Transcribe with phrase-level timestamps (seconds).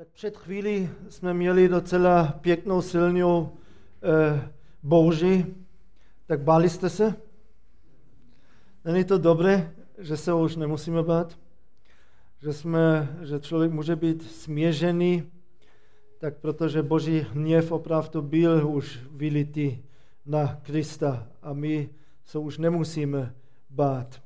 [0.00, 3.52] Tak před chvíli jsme měli docela pěknou, silnou
[4.02, 4.50] eh,
[4.82, 5.46] bouři.
[6.26, 7.14] Tak báli jste se?
[8.84, 11.38] Není to dobré, že se už nemusíme bát?
[12.42, 15.22] Že, jsme, že člověk může být směžený,
[16.18, 19.78] tak protože boží hněv opravdu byl už vylitý
[20.26, 21.90] na Krista a my
[22.24, 23.34] se už nemusíme
[23.70, 24.22] bát.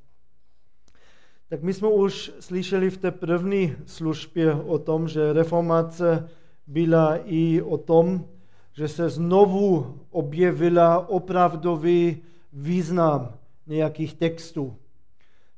[1.48, 6.28] Tak my jsme už slyšeli v té první službě o tom, že reformace
[6.66, 8.24] byla i o tom,
[8.72, 12.22] že se znovu objevila opravdový
[12.52, 13.32] význam
[13.66, 14.76] nějakých textů.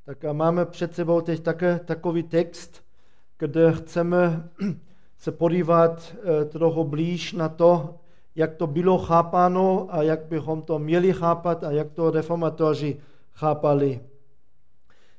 [0.05, 2.85] Tak a máme před sebou teď také takový text,
[3.39, 4.49] kde chceme
[5.19, 7.95] se podívat eh, trochu blíž na to,
[8.35, 12.97] jak to bylo chápáno a jak bychom to měli chápat a jak to reformatoři
[13.33, 14.01] chápali.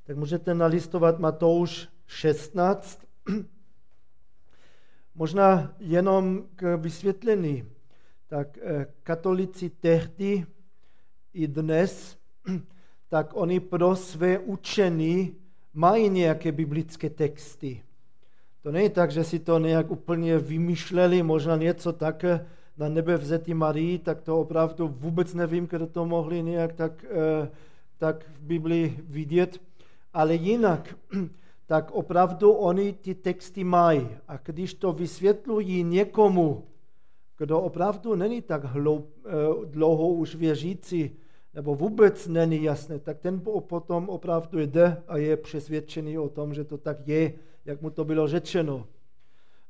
[0.08, 3.00] Tak můžete nalistovat Matouš 16.
[5.16, 7.66] Možná jenom k vysvětlení.
[8.28, 10.46] Tak eh, katolici tehdy
[11.34, 12.18] i dnes,
[13.10, 15.36] tak oni pro své učení
[15.74, 17.84] mají nějaké biblické texty.
[18.62, 22.46] To není tak, že si to nějak úplně vymýšleli, možná něco také
[22.78, 27.50] na nebe vzetí Marii, tak to opravdu vůbec nevím, kde to mohli nějak tak, eh,
[27.98, 29.67] tak v Biblii vidět
[30.18, 30.96] ale jinak,
[31.66, 34.08] tak opravdu oni ty texty mají.
[34.28, 36.64] A když to vysvětlují někomu,
[37.38, 39.30] kdo opravdu není tak hloup, eh,
[39.66, 41.12] dlouho už věřící,
[41.54, 46.64] nebo vůbec není jasné, tak ten potom opravdu jde a je přesvědčený o tom, že
[46.64, 47.34] to tak je,
[47.66, 48.88] jak mu to bylo řečeno.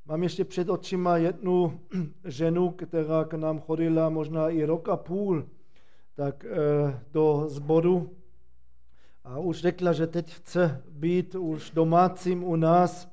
[0.06, 1.80] Mám ještě před očima jednu
[2.26, 5.44] ženu, která k nám chodila možná i rok a půl
[6.16, 8.17] tak eh, do sboru
[9.28, 13.08] a už řekla, že teď chce být už domácím u nás,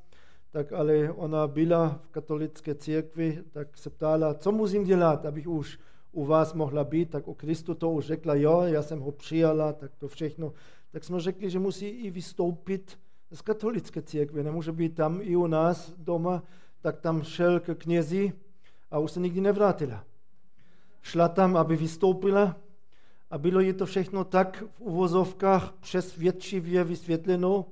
[0.50, 5.78] tak ale ona byla v katolické církvi, tak se ptala, co musím dělat, abych už
[6.12, 9.72] u vás mohla být, tak o Kristu to už řekla, jo, já jsem ho přijala,
[9.72, 10.52] tak to všechno.
[10.90, 12.98] Tak jsme řekli, že musí i vystoupit
[13.32, 16.42] z katolické církve, nemůže být tam i u nás doma,
[16.80, 18.32] tak tam šel k knězi
[18.90, 20.04] a už se nikdy nevrátila.
[21.02, 22.56] Šla tam, aby vystoupila
[23.34, 27.66] a bylo jí to všechno tak v uvozovkách přesvědčivě vysvětleno,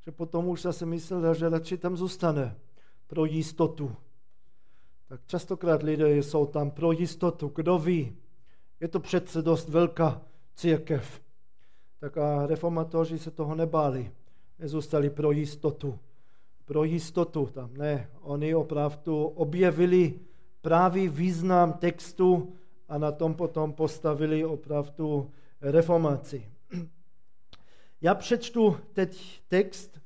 [0.00, 2.56] že potom už zase myslela, že radši tam zůstane
[3.06, 3.96] pro jistotu.
[5.08, 8.16] Tak častokrát lidé jsou tam pro jistotu, kdo ví.
[8.80, 10.22] Je to přece dost velká
[10.54, 11.20] církev.
[12.00, 14.12] Tak a reformatoři se toho nebáli.
[14.58, 15.98] Nezůstali pro jistotu.
[16.64, 18.10] Pro jistotu tam ne.
[18.20, 20.20] Oni opravdu objevili
[20.60, 22.52] právý význam textu
[22.90, 25.30] a na tom potom postavili opravdu
[25.60, 26.46] reformaci.
[28.00, 30.00] Já přečtu teď text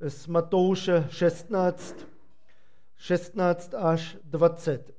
[0.00, 2.06] z Matouše 16,
[2.96, 4.94] 16 až 20.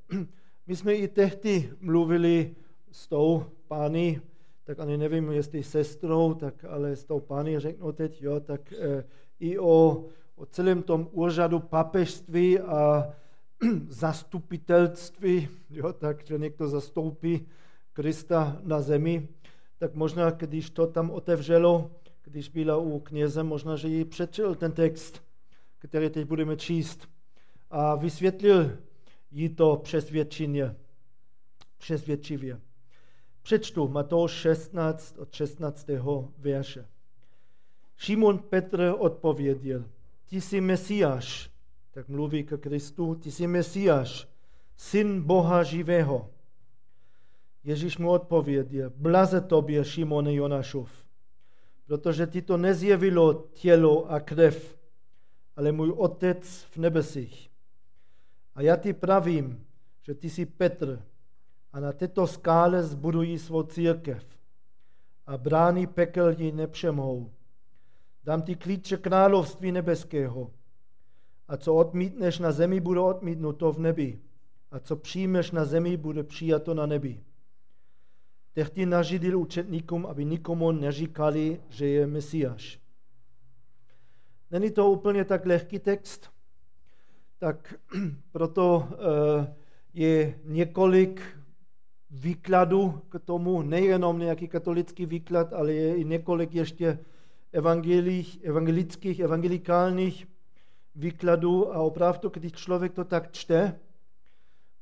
[0.67, 2.55] My jsme i tehdy mluvili
[2.91, 4.21] s tou pány,
[4.63, 9.03] tak ani nevím, jestli sestrou, tak ale s tou pány řeknu teď, jo, tak e,
[9.39, 10.05] i o,
[10.35, 13.13] o celém tom úřadu papežství a
[13.87, 17.47] zastupitelství, jo, tak, že někdo zastoupí
[17.93, 19.27] Krista na zemi,
[19.77, 21.91] tak možná, když to tam otevřelo,
[22.23, 25.23] když byla u kněze, možná, že ji přečil ten text,
[25.79, 27.09] který teď budeme číst
[27.69, 28.77] a vysvětlil
[29.31, 30.75] jí to přesvědčeně,
[31.77, 32.61] přesvědčivě.
[33.41, 35.87] Přečtu Matouš 16 od 16.
[36.37, 36.85] verše.
[37.97, 39.85] Šimon Petr odpověděl,
[40.25, 41.49] ty jsi Mesiáš,
[41.93, 44.27] tak mluví k Kristu, ty jsi Mesiáš,
[44.77, 46.29] syn Boha živého.
[47.63, 50.91] Ježíš mu odpověděl, blaze tobě, Šimone Jonášov,
[51.85, 54.77] protože ti to nezjevilo tělo a krev,
[55.55, 57.49] ale můj otec v nebesích.
[58.55, 59.65] A já ti pravím,
[60.01, 61.05] že ty jsi Petr
[61.73, 64.25] a na této skále zbudují svou církev
[65.27, 67.31] a brány pekel ji nepřemohou.
[68.23, 70.51] Dám ti klíče království nebeského
[71.47, 74.19] a co odmítneš na zemi, bude odmítnuto v nebi.
[74.71, 77.23] A co přijmeš na zemi, bude přijato na nebi.
[78.53, 82.79] Tehdy nařídil učetníkům, aby nikomu neříkali, že je Mesiáš.
[84.51, 86.29] Není to úplně tak lehký text,
[87.39, 87.73] tak
[88.31, 89.55] proto eh,
[89.93, 91.21] je několik
[92.09, 96.99] výkladů k tomu, nejenom nějaký katolický výklad, ale je i několik ještě
[98.43, 100.27] evangelických, evangelikálních
[100.95, 103.79] výkladu a opravdu, když člověk to tak čte,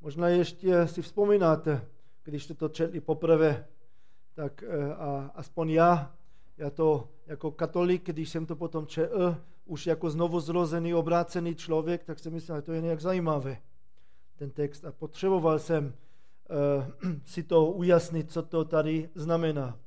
[0.01, 1.87] možná ještě si vzpomínáte,
[2.23, 3.67] když jste to četli poprvé,
[4.33, 6.15] tak eh, a aspoň já,
[6.57, 12.03] já to jako katolik, když jsem to potom četl, už jako znovu zrozený, obrácený člověk,
[12.03, 13.57] tak jsem myslel, že to je nějak zajímavé,
[14.35, 14.85] ten text.
[14.85, 15.93] A potřeboval jsem
[17.03, 19.79] uh, si to ujasnit, co to tady znamená.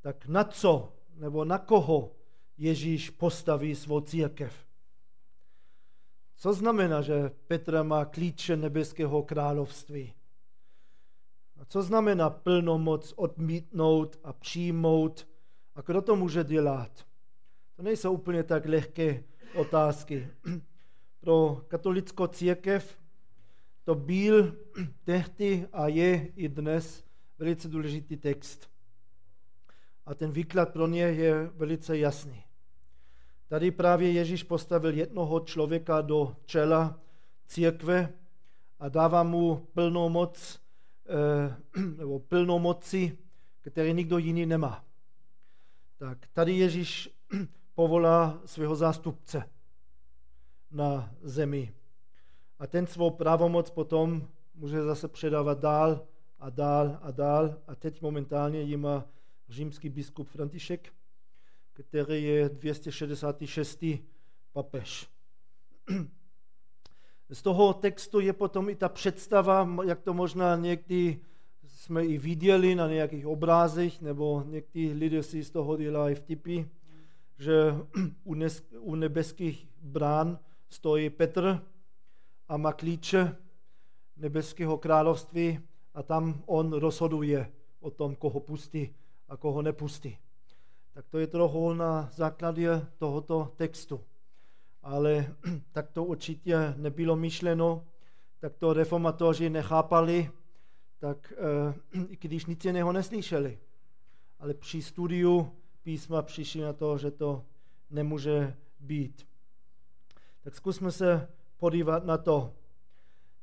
[0.00, 2.12] Tak na co nebo na koho
[2.58, 4.65] Ježíš postaví svou církev?
[6.36, 10.14] Co znamená, že Petr má klíče nebeského království?
[11.60, 15.28] A co znamená plnomoc odmítnout a přijmout?
[15.74, 17.06] A kdo to může dělat?
[17.76, 19.24] To nejsou úplně tak lehké
[19.54, 20.28] otázky.
[21.20, 22.98] Pro katolickou církev
[23.84, 24.56] to byl
[25.04, 27.04] tehdy a je i dnes
[27.38, 28.70] velice důležitý text.
[30.06, 32.45] A ten výklad pro ně je velice jasný.
[33.48, 37.00] Tady právě Ježíš postavil jednoho člověka do čela
[37.46, 38.12] církve
[38.78, 40.60] a dává mu plnou moc,
[41.08, 43.18] eh, nebo plnou moci,
[43.60, 44.84] který nikdo jiný nemá.
[45.96, 47.10] Tak tady Ježíš
[47.74, 49.50] povolá svého zástupce
[50.70, 51.72] na zemi.
[52.58, 56.06] A ten svou pravomoc potom může zase předávat dál
[56.38, 57.56] a dál a dál.
[57.66, 59.04] A teď momentálně ji má
[59.48, 60.92] římský biskup František,
[61.82, 63.84] který je 266.
[64.52, 65.08] papež.
[67.30, 71.20] Z toho textu je potom i ta představa, jak to možná někdy
[71.66, 76.60] jsme i viděli na nějakých obrázech, nebo někdy lidé si z toho dělají vtipy,
[77.38, 77.74] že
[78.80, 80.38] u nebeských brán
[80.68, 81.62] stojí Petr
[82.48, 83.36] a má klíče
[84.16, 85.60] nebeského království
[85.94, 88.94] a tam on rozhoduje o tom, koho pustí
[89.28, 90.18] a koho nepustí.
[90.96, 94.00] Tak to je trochu na základě tohoto textu.
[94.82, 95.34] Ale
[95.72, 97.84] tak to určitě nebylo myšleno,
[98.38, 100.30] tak to reformatoři nechápali,
[100.98, 101.32] tak
[101.92, 103.58] eh, i když nic jiného neslyšeli.
[104.38, 105.52] Ale při studiu
[105.82, 107.44] písma přišli na to, že to
[107.90, 109.26] nemůže být.
[110.42, 112.54] Tak zkusme se podívat na to.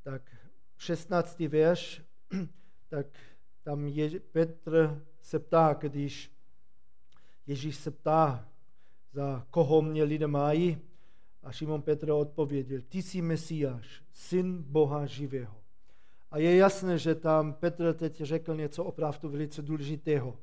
[0.03, 0.35] Tak
[0.77, 1.39] 16.
[1.39, 2.01] verš,
[2.89, 3.07] tak
[3.63, 6.32] tam je, Petr se ptá, když
[7.47, 8.47] Ježíš se ptá,
[9.13, 10.77] za koho mě lidé mají,
[11.43, 15.55] a Šimon Petr odpověděl, ty jsi Mesiáš, syn Boha živého.
[16.31, 20.37] A je jasné, že tam Petr teď řekl něco opravdu velice důležitého.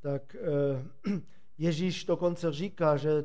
[0.00, 1.20] Tak eh,
[1.58, 3.24] Ježíš dokonce říká, že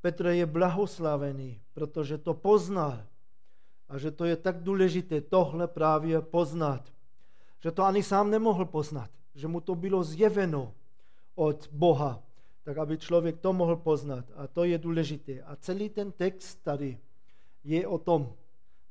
[0.00, 3.02] Petr je blahoslavený, protože to poznal.
[3.88, 6.92] A že to je tak důležité tohle právě poznat.
[7.60, 9.10] Že to ani sám nemohl poznat.
[9.34, 10.74] Že mu to bylo zjeveno
[11.34, 12.22] od Boha.
[12.62, 14.24] Tak aby člověk to mohl poznat.
[14.36, 15.42] A to je důležité.
[15.42, 16.98] A celý ten text tady
[17.64, 18.32] je o tom.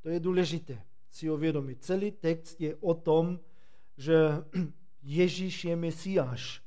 [0.01, 0.81] To je důležité
[1.11, 1.83] si uvědomit.
[1.83, 3.39] Celý text je o tom,
[3.97, 4.15] že
[5.03, 6.63] Ježíš je Mesiáš,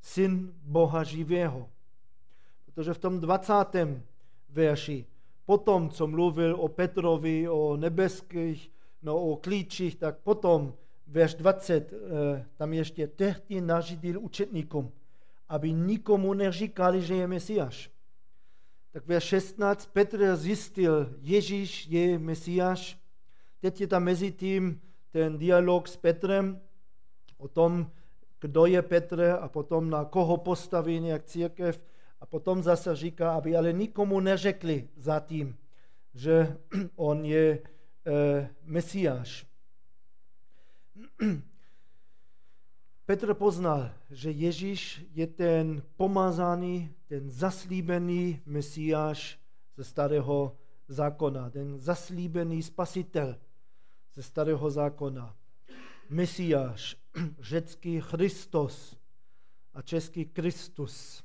[0.00, 1.70] syn Boha živého.
[2.64, 3.54] Protože v tom 20.
[4.48, 5.06] verši,
[5.44, 8.70] potom, co mluvil o Petrovi, o nebeských,
[9.02, 10.74] no o klíčích, tak potom
[11.10, 14.92] verš 20, eh, tam ještě tehdy nařídil učetníkům,
[15.48, 17.90] aby nikomu neříkali, že je Mesiáš.
[18.92, 22.98] Tak verš 16, Petr zjistil, Ježíš je Mesiáš.
[23.60, 24.80] Teď je tam mezi tím
[25.10, 26.60] ten dialog s Petrem
[27.38, 27.90] o tom,
[28.40, 31.80] kdo je Petr a potom na koho postaví nějak církev.
[32.20, 35.56] A potom zase říká, aby ale nikomu neřekli zatím,
[36.14, 36.56] že
[36.96, 37.58] on je
[38.06, 39.49] e, Mesiáš.
[43.06, 49.38] Petr poznal, že Ježíš je ten pomazaný, ten zaslíbený Mesiáš
[49.76, 50.56] ze starého
[50.88, 53.36] zákona, ten zaslíbený spasitel
[54.14, 55.36] ze starého zákona.
[56.08, 56.96] Mesiáš,
[57.40, 58.96] řecký Christos
[59.74, 61.24] a český Kristus.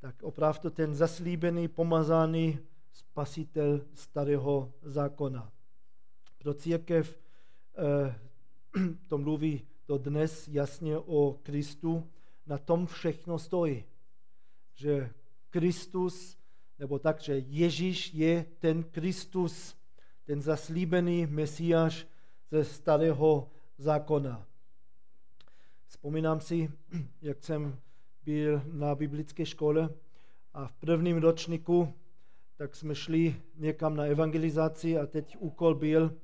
[0.00, 2.58] Tak opravdu ten zaslíbený, pomazaný
[2.92, 5.52] spasitel starého zákona.
[6.38, 7.18] Pro církev
[7.78, 8.27] eh,
[9.08, 12.10] to mluví to dnes jasně o Kristu,
[12.46, 13.84] na tom všechno stojí.
[14.74, 15.10] Že
[15.50, 16.38] Kristus,
[16.78, 19.76] nebo tak, že Ježíš je ten Kristus,
[20.24, 22.06] ten zaslíbený Mesiáš
[22.50, 24.46] ze starého zákona.
[25.86, 26.70] Vzpomínám si,
[27.22, 27.78] jak jsem
[28.24, 29.88] byl na biblické škole
[30.54, 31.94] a v prvním ročníku
[32.56, 36.16] tak jsme šli někam na evangelizaci a teď úkol byl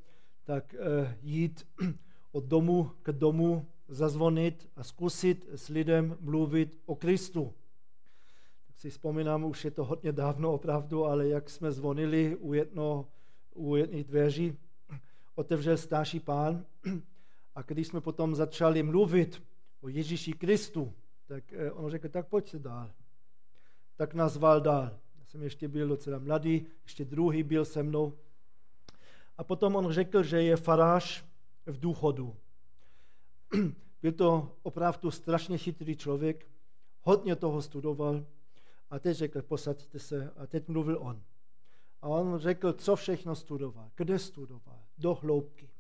[0.45, 1.67] tak uh, jít
[2.35, 7.53] od domu k domu, zazvonit a zkusit s lidem mluvit o Kristu.
[8.67, 13.07] Tak si vzpomínám, už je to hodně dávno opravdu, ale jak jsme zvonili u, jedno,
[13.55, 14.57] u jedných dveří,
[15.35, 16.65] otevřel starší pán
[17.55, 19.43] a když jsme potom začali mluvit
[19.81, 20.93] o Ježíši Kristu,
[21.27, 22.91] tak eh, on řekl, tak pojďte dál.
[23.97, 24.91] Tak nazval dál.
[25.27, 28.13] jsem ještě byl docela mladý, ještě druhý byl se mnou.
[29.39, 31.25] A potom on řekl, že je farář
[31.67, 32.37] v důchodu.
[34.03, 36.47] Byl to opravdu strašně chytrý člověk,
[37.03, 38.27] hodně toho studoval
[38.91, 41.23] a teď řekl, posaďte se a teď mluvil on.
[42.01, 45.71] A on řekl, co všechno studoval, kde studoval, do hloubky.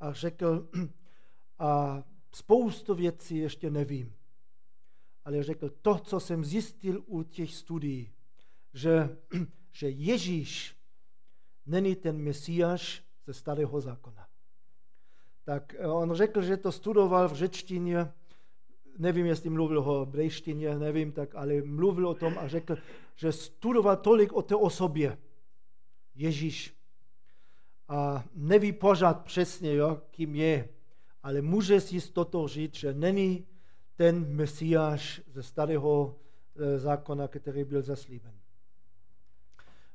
[0.00, 0.68] A řekl,
[1.58, 4.14] a spoustu věcí ještě nevím.
[5.24, 8.12] Ale řekl, to, co jsem zjistil u těch studií,
[8.74, 9.18] že,
[9.72, 10.76] že Ježíš
[11.66, 14.31] není ten Mesiáš ze starého zákona.
[15.44, 18.12] Tak eh, on řekl, že to studoval v řečtině,
[18.98, 22.76] nevím, jestli mluvil o brejštině, nevím, tak, ale mluvil o tom a řekl,
[23.16, 25.18] že studoval tolik o té osobě.
[26.14, 26.74] Ježíš.
[27.88, 30.68] A neví pořád přesně, jo, kým je,
[31.22, 33.46] ale může si z toto říct, že není
[33.96, 36.16] ten Mesiáš ze starého
[36.56, 38.32] eh, zákona, který byl zaslíben.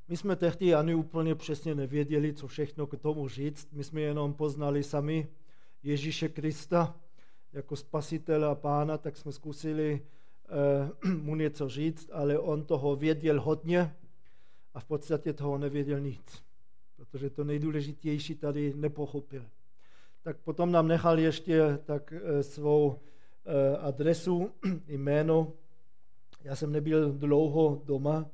[0.08, 3.72] My jsme tehdy ani úplně přesně nevěděli, co všechno k tomu říct.
[3.72, 5.28] My jsme jenom poznali sami
[5.82, 6.96] Ježíše Krista
[7.52, 10.06] jako spasitele a pána, tak jsme zkusili
[11.04, 13.96] uh, mu něco říct, ale on toho věděl hodně
[14.74, 16.44] a v podstatě toho nevěděl nic,
[16.96, 19.44] protože to nejdůležitější tady nepochopil.
[20.22, 22.96] Tak potom nám nechal ještě tak uh, svou uh,
[23.80, 24.50] adresu,
[24.86, 25.52] jméno.
[26.42, 28.30] Já jsem nebyl dlouho doma,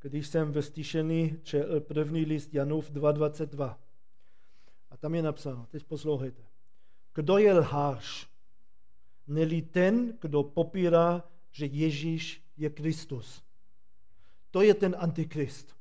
[0.00, 3.76] když jsem ve stišení četl první list Janův 2.22.
[4.90, 6.51] A tam je napsáno, teď poslouchejte.
[7.14, 8.28] Kdo je lhář?
[9.26, 13.42] Neli ten, kdo popírá, že Ježíš je Kristus.
[14.50, 15.76] To je ten antikrist,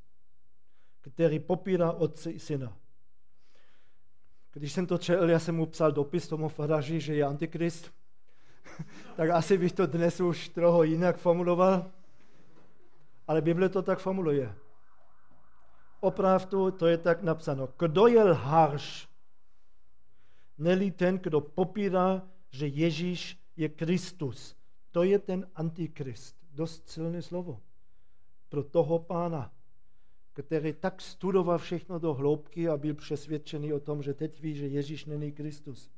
[1.01, 2.77] který popírá Otce i Syna.
[4.53, 7.91] Když jsem to četl, já jsem mu psal dopis tomu faraži, že je antikrist,
[9.15, 11.91] tak asi bych to dnes už trochu jinak formuloval
[13.31, 14.55] ale Bible to tak formuluje.
[15.99, 17.69] Opravdu to je tak napsáno.
[17.79, 19.07] Kdo je lhář?
[20.61, 24.55] Neli ten, kdo popírá, že Ježíš je Kristus.
[24.91, 26.35] To je ten antikrist.
[26.53, 27.61] Dost silné slovo.
[28.49, 29.53] Pro toho pána,
[30.33, 34.67] který tak studoval všechno do hloubky a byl přesvědčený o tom, že teď ví, že
[34.67, 35.89] Ježíš není Kristus.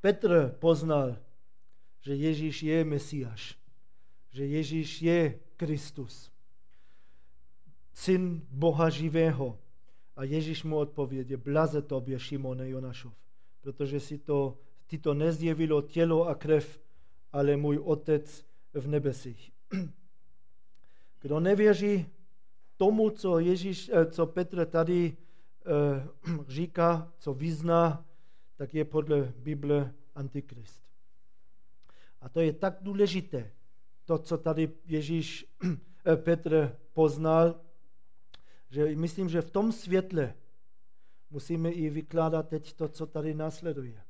[0.00, 1.16] Petr poznal,
[2.00, 3.66] že Ježíš je Mesiáš
[4.36, 6.32] že Ježíš je Kristus,
[7.92, 9.58] syn Boha živého.
[10.16, 13.12] A Ježíš mu odpověděl, blaze tobě, Šimone Jonašov,
[13.60, 16.80] protože si to, ti to nezjevilo tělo a krev,
[17.32, 19.52] ale můj otec v nebesích.
[21.20, 22.06] Kdo nevěří
[22.76, 25.16] tomu, co, Ježíš, eh, co Petr tady
[25.66, 26.08] eh,
[26.48, 28.04] říká, co vyzná,
[28.56, 30.82] tak je podle Bible antikrist.
[32.20, 33.52] A to je tak důležité,
[34.04, 35.46] to, co tady Ježíš
[36.06, 37.60] eh, Petr poznal,
[38.70, 40.34] že myslím, že v tom světle
[41.30, 44.02] musíme i vykládat teď to, co tady následuje.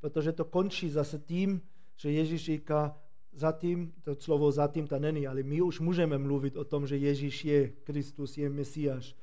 [0.00, 1.62] Protože to končí zase tím,
[1.96, 2.98] že Ježíš říká,
[3.32, 7.44] zatím, to slovo zatím to není, ale my už můžeme mluvit o tom, že Ježíš
[7.44, 9.16] je Kristus, je Mesiáš.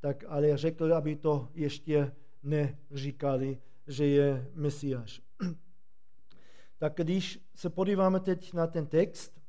[0.00, 2.12] Tak ale řekl, aby to ještě
[2.42, 5.22] neříkali, že je Mesiáš.
[6.78, 9.40] tak když se podíváme teď na ten text,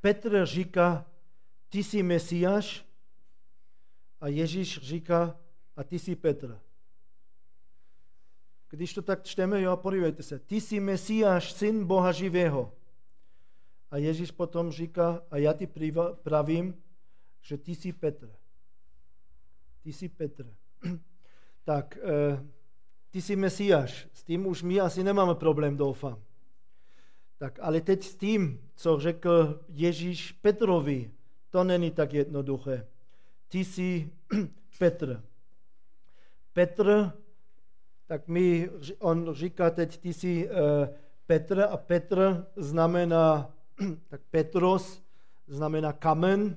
[0.00, 1.06] Petr říká,
[1.68, 2.91] ty jsi Mesiáš
[4.22, 5.36] a Ježíš říká,
[5.76, 6.60] a ty jsi Petr.
[8.70, 12.72] Když to tak čteme, jo, podívejte se, ty jsi Mesiáš, syn Boha živého.
[13.90, 15.68] A Ježíš potom říká, a já ti
[16.22, 16.82] pravím,
[17.40, 18.32] že ty jsi Petr.
[19.82, 20.54] Ty jsi Petr.
[21.64, 22.44] tak, eh,
[23.10, 24.08] ty jsi Mesiáš.
[24.12, 26.22] S tím už my asi nemáme problém, doufám.
[27.38, 31.10] Tak ale teď s tím, co řekl Ježíš Petrovi,
[31.50, 32.91] to není tak jednoduché.
[33.52, 34.10] Ty jsi
[34.78, 35.22] Petr.
[36.52, 37.12] Petr,
[38.06, 40.56] tak mi on říká teď, ty jsi uh,
[41.26, 43.54] Petr a Petr znamená,
[44.08, 45.02] tak Petros
[45.46, 46.56] znamená kamen,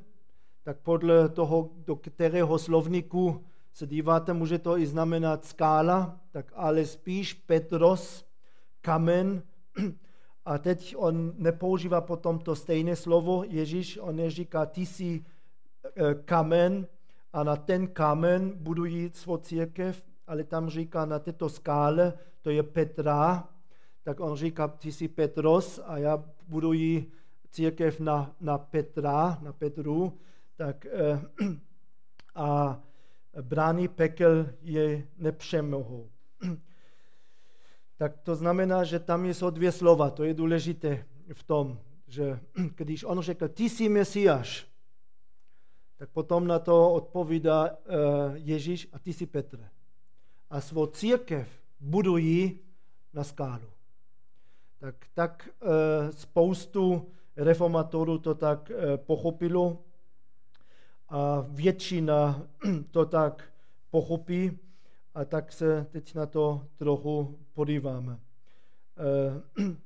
[0.63, 6.85] tak podle toho, do kterého slovníku se díváte, může to i znamenat skála, tak ale
[6.85, 8.25] spíš Petros,
[8.81, 9.43] kamen,
[10.45, 13.43] a teď on nepoužívá potom to stejné slovo.
[13.47, 15.25] Ježíš, on neříká, ty jsi
[16.25, 16.87] kamen
[17.33, 22.63] a na ten kamen budují svou církev, ale tam říká na této skále, to je
[22.63, 23.49] Petra,
[24.03, 27.11] tak on říká, ty jsi Petros a já buduji
[27.49, 30.19] církev na, na Petra, na Petru,
[30.55, 31.21] tak e,
[32.35, 32.79] a
[33.41, 36.09] brány pekel je nepřemohou
[37.97, 41.79] tak to znamená, že tam jsou dvě slova, to je důležité v tom.
[42.07, 42.39] že
[42.75, 44.67] když on řekl, ty jsi Mesiáš,
[46.05, 47.77] tak potom na to odpovídá uh,
[48.33, 49.69] Ježíš a ty jsi Petr.
[50.49, 52.59] A svou církev budují
[53.13, 53.69] na skálu.
[54.79, 55.69] Tak, tak uh,
[56.09, 59.81] spoustu reformatorů to tak uh, pochopilo
[61.09, 62.41] a většina
[62.91, 63.43] to tak
[63.89, 64.59] pochopí
[65.13, 68.19] a tak se teď na to trochu podíváme.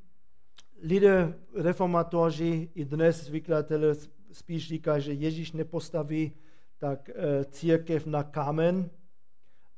[0.82, 3.96] Lidé reformatoři i dnes vykladatelé
[4.32, 6.32] spíš říká, že Ježíš nepostaví
[6.78, 8.90] tak eh, církev na kámen,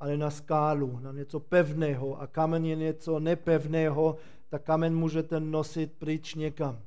[0.00, 2.20] ale na skálu, na něco pevného.
[2.20, 4.16] A kámen je něco nepevného,
[4.48, 6.82] tak kámen můžete nosit pryč někam.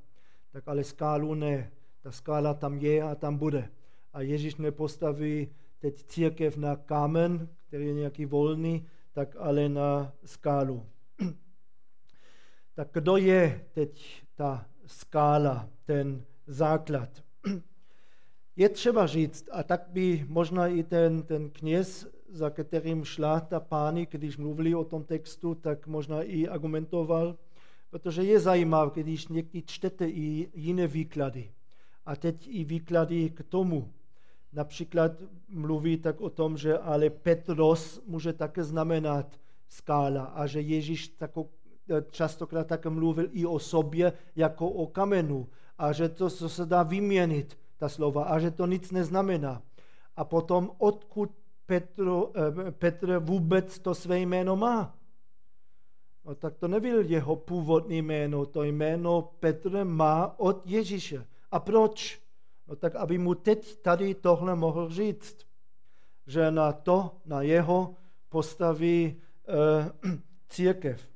[0.52, 1.72] Tak ale skálu ne.
[2.02, 3.70] Ta skála tam je a tam bude.
[4.14, 5.48] A Ježíš nepostaví
[5.80, 10.86] teď církev na kámen, který je nějaký volný, tak ale na skálu.
[12.76, 17.25] tak kdo je teď ta skála, ten základ?
[18.56, 23.60] Je třeba říct, a tak by možná i ten, ten kněz, za kterým šla ta
[23.60, 27.38] pány, když mluvili o tom textu, tak možná i argumentoval,
[27.90, 31.52] protože je zajímavé, když někdy čtete i jiné výklady.
[32.06, 33.94] A teď i výklady k tomu.
[34.54, 35.12] Například
[35.50, 41.50] mluví tak o tom, že ale Petros může také znamenat skála a že Ježíš tako,
[42.12, 46.84] častokrát také mluvil i o sobě jako o kamenu a že to, co se dá
[46.84, 49.62] vyměnit, ta slova, a že to nic neznamená.
[50.16, 51.32] A potom, odkud
[51.66, 54.96] Petro, eh, Petr vůbec to své jméno má?
[56.26, 61.28] No, tak to nebyl jeho původní jméno, to jméno Petr má od Ježíše.
[61.52, 62.22] A proč?
[62.68, 65.38] No tak, aby mu teď tady tohle mohl říct,
[66.28, 67.96] že na to, na jeho
[68.30, 69.22] postaví
[70.04, 70.12] uh,
[70.50, 71.08] církev.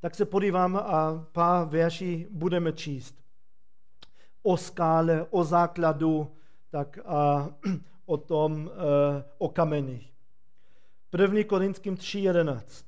[0.00, 3.25] Tak se podíváme a pár verší budeme číst
[4.46, 6.30] o skále, o základu,
[6.70, 7.50] tak a
[8.06, 10.12] o tom, e, o kameních.
[11.18, 11.44] 1.
[11.46, 12.84] Korinským 3.11.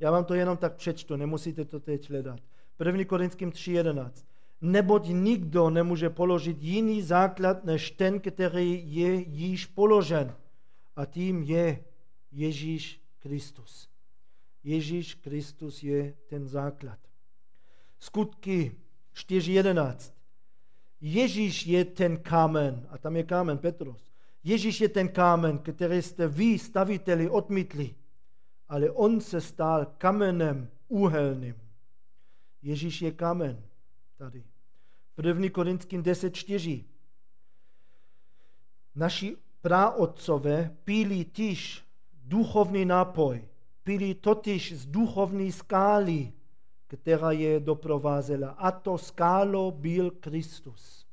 [0.00, 2.40] Já vám to jenom tak přečtu, nemusíte to teď hledat.
[2.84, 3.04] 1.
[3.04, 4.10] Korinským 3.11.
[4.60, 10.36] Neboť nikdo nemůže položit jiný základ než ten, který je již položen.
[10.96, 11.84] A tím je
[12.32, 13.88] Ježíš Kristus.
[14.64, 16.98] Ježíš Kristus je ten základ.
[17.98, 18.76] Skutky
[19.14, 20.19] 4.11.
[21.00, 24.12] Ježíš je ten kámen, a tam je kámen Petrus.
[24.44, 27.94] Ježíš je ten kámen, který jste vy, staviteli, odmítli,
[28.68, 31.54] ale on se stal kamenem úhelným.
[32.62, 33.62] Ježíš je kámen
[34.16, 34.44] tady.
[35.22, 35.50] 1.
[35.50, 36.84] Korinským 10.4.
[38.94, 41.84] Naši praotcové pili tyž
[42.24, 43.48] duchovní nápoj,
[43.82, 46.32] pili totiž z duchovní skály,
[46.90, 48.50] která je doprovázela.
[48.50, 51.06] A to skálo byl Kristus.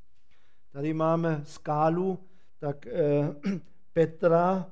[0.72, 2.20] Tady máme skálu,
[2.60, 3.36] tak eh,
[3.94, 4.72] Petra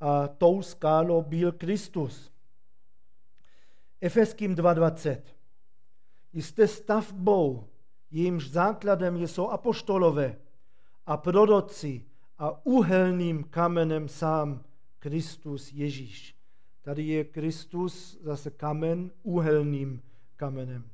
[0.00, 2.32] a tou skálou byl Kristus.
[4.00, 5.20] Efeským 2.20.
[6.32, 7.64] Jste stavbou,
[8.10, 10.36] jímž základem jsou apoštolové
[11.06, 12.04] a proroci
[12.38, 14.64] a úhelným kamenem sám
[14.98, 16.36] Kristus Ježíš.
[16.82, 20.02] Tady je Kristus zase kamen úhelným
[20.38, 20.90] kamenem.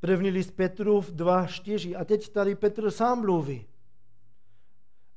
[0.00, 2.00] První list Petrův 2.4.
[2.00, 3.66] A teď tady Petr sám mluví.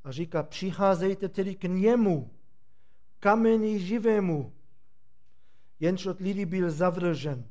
[0.04, 2.32] A říká, přicházejte tedy k němu,
[3.20, 4.54] kameni živému,
[5.80, 7.46] jenž od lidí byl zavržen,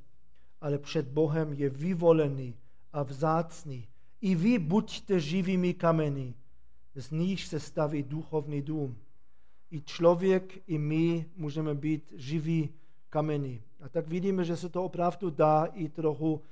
[0.60, 2.54] ale před Bohem je vyvolený
[2.92, 3.88] a vzácný.
[4.20, 6.34] I vy buďte živými kameny,
[6.94, 8.98] z níž se staví duchovní dům.
[9.70, 12.70] I člověk, i my můžeme být živí
[13.10, 13.62] kameny.
[13.80, 16.42] A tak vidíme, že se to opravdu dá i trochu uh,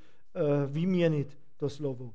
[0.66, 2.14] vyměnit, to slovo.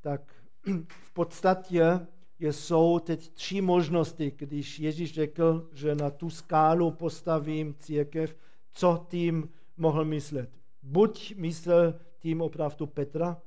[0.00, 0.34] Tak
[0.88, 2.06] v podstatě
[2.38, 8.36] jsou teď tři možnosti, když Ježíš řekl, že na tu skálu postavím církev,
[8.72, 10.50] co tím mohl myslet.
[10.82, 13.42] Buď myslel tím opravdu Petra,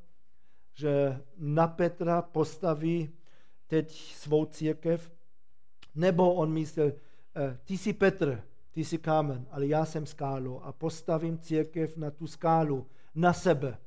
[0.73, 3.09] že na Petra postaví
[3.67, 5.11] teď svou církev,
[5.95, 6.91] nebo on myslel,
[7.35, 12.11] eh, ty jsi Petr, ty jsi kámen, ale já jsem skálu a postavím církev na
[12.11, 13.77] tu skálu, na sebe.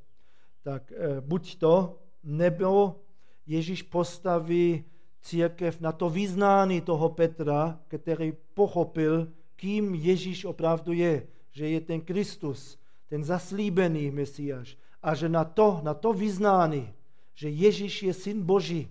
[0.63, 3.01] Tak eh, buď to, nebo
[3.47, 4.85] Ježíš postaví
[5.21, 12.01] církev na to vyznání toho Petra, který pochopil, kým Ježíš opravdu je, že je ten
[12.01, 14.77] Kristus, ten zaslíbený Mesiáš.
[15.03, 16.93] A že na to, na to vyznání,
[17.35, 18.89] že Ježíš je syn Boží,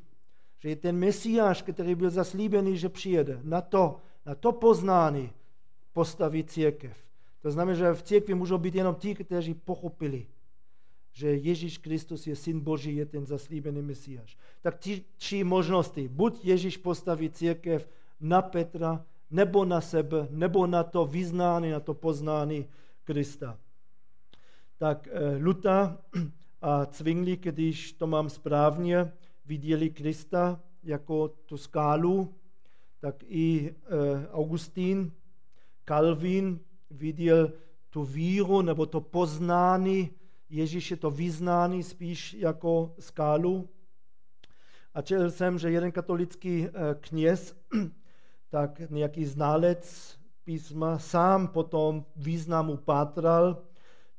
[0.60, 5.30] že je ten Mesiáš, který byl zaslíbený, že přijede, na to, na to poznání
[5.94, 6.98] postaví církev.
[7.42, 10.28] To znamená, že v církvi můžou být jenom ti, kteří pochopili,
[11.12, 14.38] že Ježíš Kristus je syn Boží, je ten zaslíbený Mesiáš.
[14.62, 16.08] Tak ty tři možnosti.
[16.08, 21.94] Buď Ježíš postaví církev na Petra, nebo na sebe, nebo na to vyznání, na to
[21.94, 22.66] poznání
[23.04, 23.58] Krista.
[24.78, 25.98] Tak eh, Luta
[26.62, 29.14] a Zwingli, když to mám správně,
[29.46, 32.34] viděli Krista jako tu skálu,
[33.00, 35.12] tak i eh, Augustín,
[35.86, 37.52] Calvin viděl
[37.90, 40.12] tu víru nebo to poznání
[40.54, 43.70] Ježíše, to vyznání spíš jako skálu.
[44.94, 47.56] A četl jsem, že jeden katolický eh, kněz,
[48.50, 53.64] tak nějaký znalec písma, sám potom významu pátral,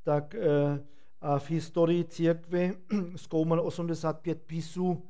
[0.02, 0.80] tak eh,
[1.20, 2.72] a v historii církve
[3.16, 5.02] zkoumal 85 písů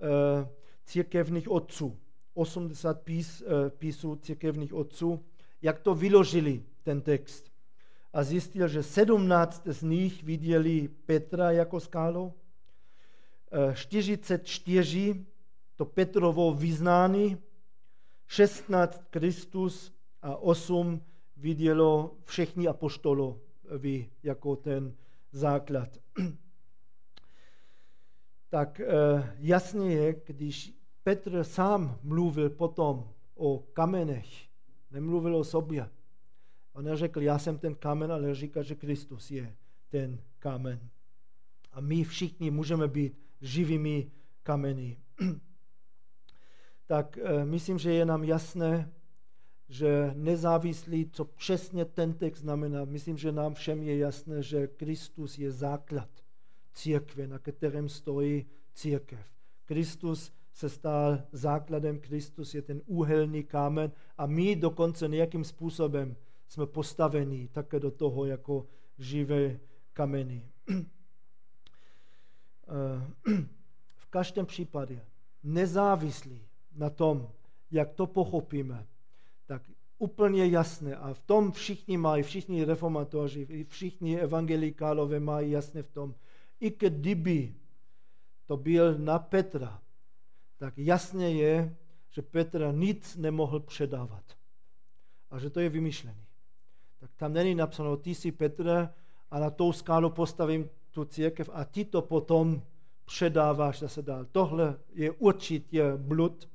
[0.00, 0.48] eh,
[0.84, 1.96] církevních otců.
[2.34, 3.42] 80 pís,
[3.78, 5.24] písů církevních otců,
[5.62, 7.50] jak to vyložili, ten text.
[8.12, 12.34] A zjistil, že 17 z nich viděli Petra jako skálu,
[13.74, 15.26] 44
[15.76, 17.38] to Petrovo vyznání,
[18.26, 19.92] 16 Kristus
[20.22, 21.02] a 8
[21.36, 24.96] vidělo všichni apoštolovi jako ten
[25.32, 25.98] základ.
[28.48, 34.49] tak eh, jasně je, když Petr sám mluvil potom o kamenech,
[34.90, 35.90] nemluvil o sobě.
[36.72, 39.56] On neřekl, já jsem ten kamen, ale říká, že Kristus je
[39.88, 40.88] ten kamen.
[41.72, 44.10] A my všichni můžeme být živými
[44.42, 44.96] kameny.
[46.86, 48.92] tak e, myslím, že je nám jasné,
[49.68, 55.38] že nezávislí, co přesně ten text znamená, myslím, že nám všem je jasné, že Kristus
[55.38, 56.08] je základ
[56.72, 59.20] církve, na kterém stojí církev.
[59.64, 66.16] Kristus se stal základem, Kristus je ten úhelný kámen a my dokonce nějakým způsobem
[66.48, 68.66] jsme postaveni také do toho jako
[68.98, 69.60] živé
[69.92, 70.48] kameny.
[73.94, 75.04] V každém případě
[75.42, 76.46] nezávislí
[76.76, 77.28] na tom,
[77.70, 78.86] jak to pochopíme,
[79.46, 79.62] tak
[79.98, 86.14] úplně jasné a v tom všichni mají, všichni reformatoři, všichni evangelikálové mají jasné v tom,
[86.60, 87.54] i kdyby
[88.46, 89.82] to byl na Petra,
[90.60, 91.76] tak jasně je,
[92.10, 94.22] že Petra nic nemohl předávat.
[95.30, 96.24] A že to je vymyšlený.
[96.98, 98.88] Tak tam není napsáno, ty jsi Petr
[99.30, 102.62] a na tou skálu postavím tu církev a ty to potom
[103.04, 104.26] předáváš zase dál.
[104.32, 106.48] Tohle je určitě blud,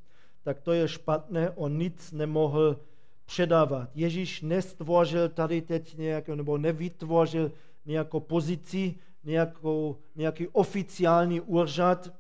[0.44, 2.80] tak to je špatné, on nic nemohl
[3.26, 3.90] předávat.
[3.96, 7.52] Ježíš nestvořil tady teď nějakou, nebo nevytvořil
[7.86, 12.14] nějakou pozici, nějakou, nějaký oficiální úřad,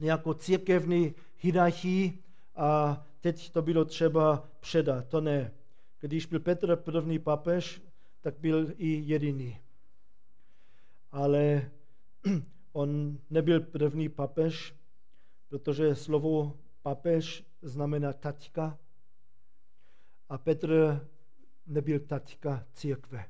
[0.00, 2.22] nějakou církevní hierarchii
[2.56, 5.08] a teď to bylo třeba předat.
[5.08, 5.52] To ne.
[6.00, 7.82] Když byl Petr první papež,
[8.20, 9.58] tak byl i jediný.
[11.12, 11.70] Ale
[12.72, 14.74] on nebyl první papež,
[15.48, 18.78] protože slovo papež znamená taťka
[20.28, 21.00] a Petr
[21.66, 23.24] nebyl taťka církve.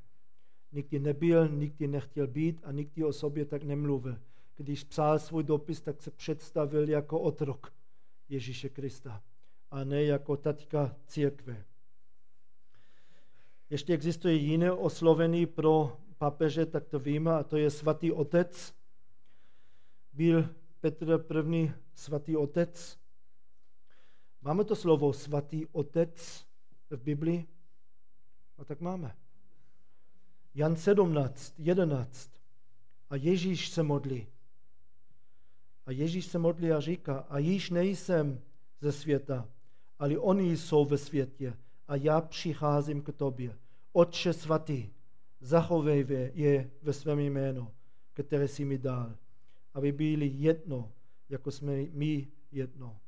[0.71, 4.17] Nikdy nebyl, nikdy nechtěl být a nikdy o sobě tak nemluvil.
[4.57, 7.73] Když psal svůj dopis, tak se představil jako otrok
[8.29, 9.23] Ježíše Krista
[9.71, 11.65] a ne jako taťka církve.
[13.69, 18.73] Ještě existuje jiné oslovení pro papeže, tak to víme, a to je svatý otec.
[20.13, 22.99] Byl Petr první svatý otec.
[24.41, 26.45] Máme to slovo svatý otec
[26.89, 27.47] v Biblii?
[28.57, 29.15] A tak máme.
[30.55, 32.31] Jan 17, 11.
[33.09, 34.27] A Ježíš se modlí.
[35.85, 38.41] A Ježíš se modlí a říká, a již nejsem
[38.81, 39.49] ze světa,
[39.99, 43.57] ale oni jsou ve světě a já přicházím k tobě.
[43.93, 44.89] Otče svatý,
[45.41, 47.71] zachovej je ve svém jménu,
[48.13, 49.15] které si mi dal,
[49.73, 50.91] aby byli jedno,
[51.29, 52.99] jako jsme my jedno.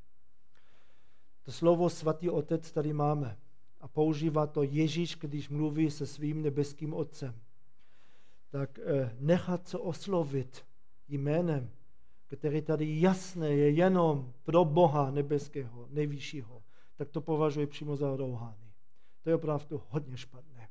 [1.43, 3.37] To slovo svatý otec tady máme
[3.81, 7.35] a používá to Ježíš, když mluví se svým nebeským otcem.
[8.49, 10.65] Tak eh, nechat se oslovit
[11.07, 11.71] jménem,
[12.35, 16.63] který tady jasné je jenom pro Boha nebeského, nejvyššího,
[16.95, 18.73] tak to považuji přímo za rouhání.
[19.21, 20.69] To je opravdu hodně špatné.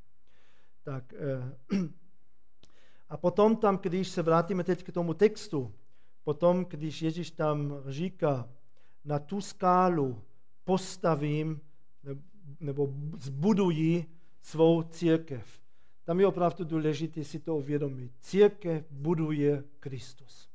[0.83, 1.79] Tak, eh,
[3.09, 5.75] a potom tam, když se vrátíme teď k tomu textu,
[6.25, 8.48] potom, když Ježíš tam říká,
[9.05, 10.22] na tu skálu
[10.64, 11.61] postavím
[12.61, 14.07] nebo zbuduji
[14.40, 15.61] svou církev.
[16.05, 18.12] Tam je opravdu důležité si to uvědomit.
[18.20, 20.51] Církev buduje Kristus.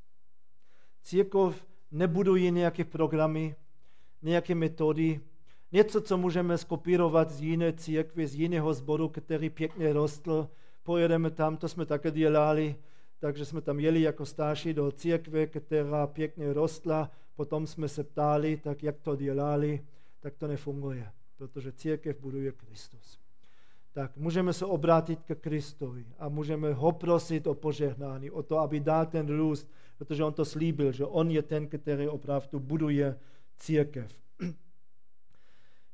[1.08, 3.56] Církev nebuduje nějaké programy,
[4.22, 5.20] nějaké metody,
[5.72, 10.50] něco, co můžeme skopírovat z jiné církve, z jiného sboru, který pěkně rostl.
[10.84, 12.76] Pojedeme tam, to jsme také dělali,
[13.20, 18.58] takže jsme tam jeli jako starší do církve, která pěkně rostla, potom jsme se ptali,
[18.58, 19.86] tak jak to dělali,
[20.20, 23.20] tak to nefunguje, protože církev buduje Kristus.
[23.94, 28.80] Tak můžeme se obrátit ke Kristovi a můžeme ho prosit o požehnání, o to, aby
[28.80, 33.20] dal ten růst, protože on to slíbil, že on je ten, který opravdu buduje
[33.58, 34.12] církev.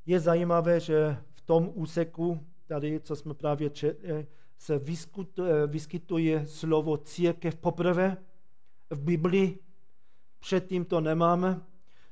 [0.06, 4.82] Je zajímavé, že v tom úseku, tady, co jsme právě četli, se
[5.68, 8.18] vyskytuje slovo církev poprvé
[8.90, 9.60] v Biblii.
[10.40, 11.62] Předtím to nemáme,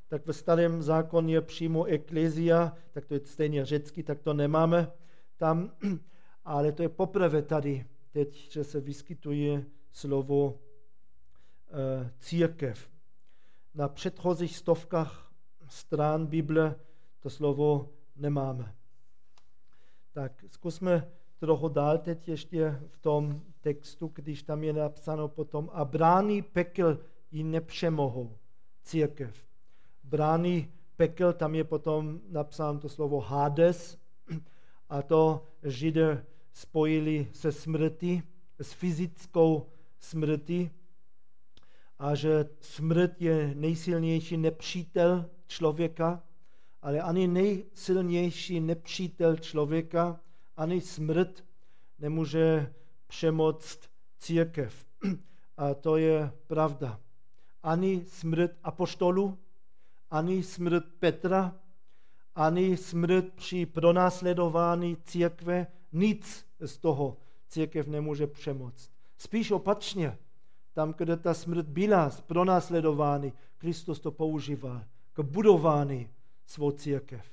[0.07, 4.91] tak ve starém zákoně je přímo eklezia, tak to je stejně řecky, tak to nemáme
[5.37, 5.71] tam,
[6.45, 10.59] ale to je poprvé tady, teď, že se vyskytuje slovo
[12.19, 12.89] církev.
[13.73, 15.31] Na předchozích stovkách
[15.67, 16.75] stran Bible
[17.19, 18.75] to slovo nemáme.
[20.11, 25.85] Tak zkusme trochu dál teď ještě v tom textu, když tam je napsáno potom a
[25.85, 26.99] brány pekel
[27.31, 28.37] ji nepřemohou.
[28.83, 29.45] Církev.
[30.03, 33.97] Brány pekel, tam je potom napsáno to slovo Hades
[34.89, 38.23] a to Židé spojili se smrti,
[38.59, 39.65] s fyzickou
[39.99, 40.71] smrti
[42.01, 46.23] a že smrt je nejsilnější nepřítel člověka,
[46.81, 50.19] ale ani nejsilnější nepřítel člověka
[50.57, 51.43] ani smrt
[51.99, 52.73] nemůže
[53.07, 53.79] přemoct
[54.19, 54.85] církev.
[55.57, 56.99] A to je pravda.
[57.63, 59.37] Ani smrt apoštolu,
[60.11, 61.55] ani smrt Petra,
[62.35, 68.91] ani smrt při pronásledování církve, nic z toho církev nemůže přemoct.
[69.17, 70.17] Spíš opačně,
[70.73, 76.09] tam, kde ta smrt byla z pronásledování, Kristus to používal k budování
[76.45, 77.25] svou církev.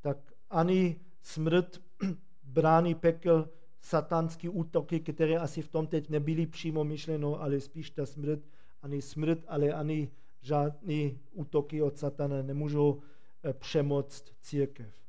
[0.00, 1.80] Tak ani smrt
[2.42, 3.48] brání pekel,
[3.80, 8.40] satanský útoky, které asi v tom teď nebyly přímo myšleno, ale spíš ta smrt,
[8.82, 13.02] ani smrt, ale ani žádný útoky od satana nemůžou
[13.44, 14.99] eh, přemoct církev.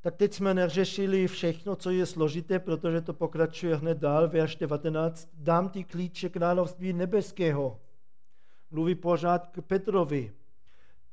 [0.00, 5.28] Tak teď jsme neřešili všechno, co je složité, protože to pokračuje hned dál, verš 19.
[5.34, 7.80] Dám ti klíče království nebeského.
[8.70, 10.32] Mluví pořád k Petrovi.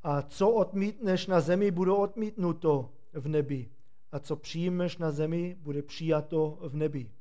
[0.04, 3.70] A co odmítneš na zemi, bude odmítnuto v nebi
[4.12, 7.12] a co přijmeš na zemi, bude přijato v nebi.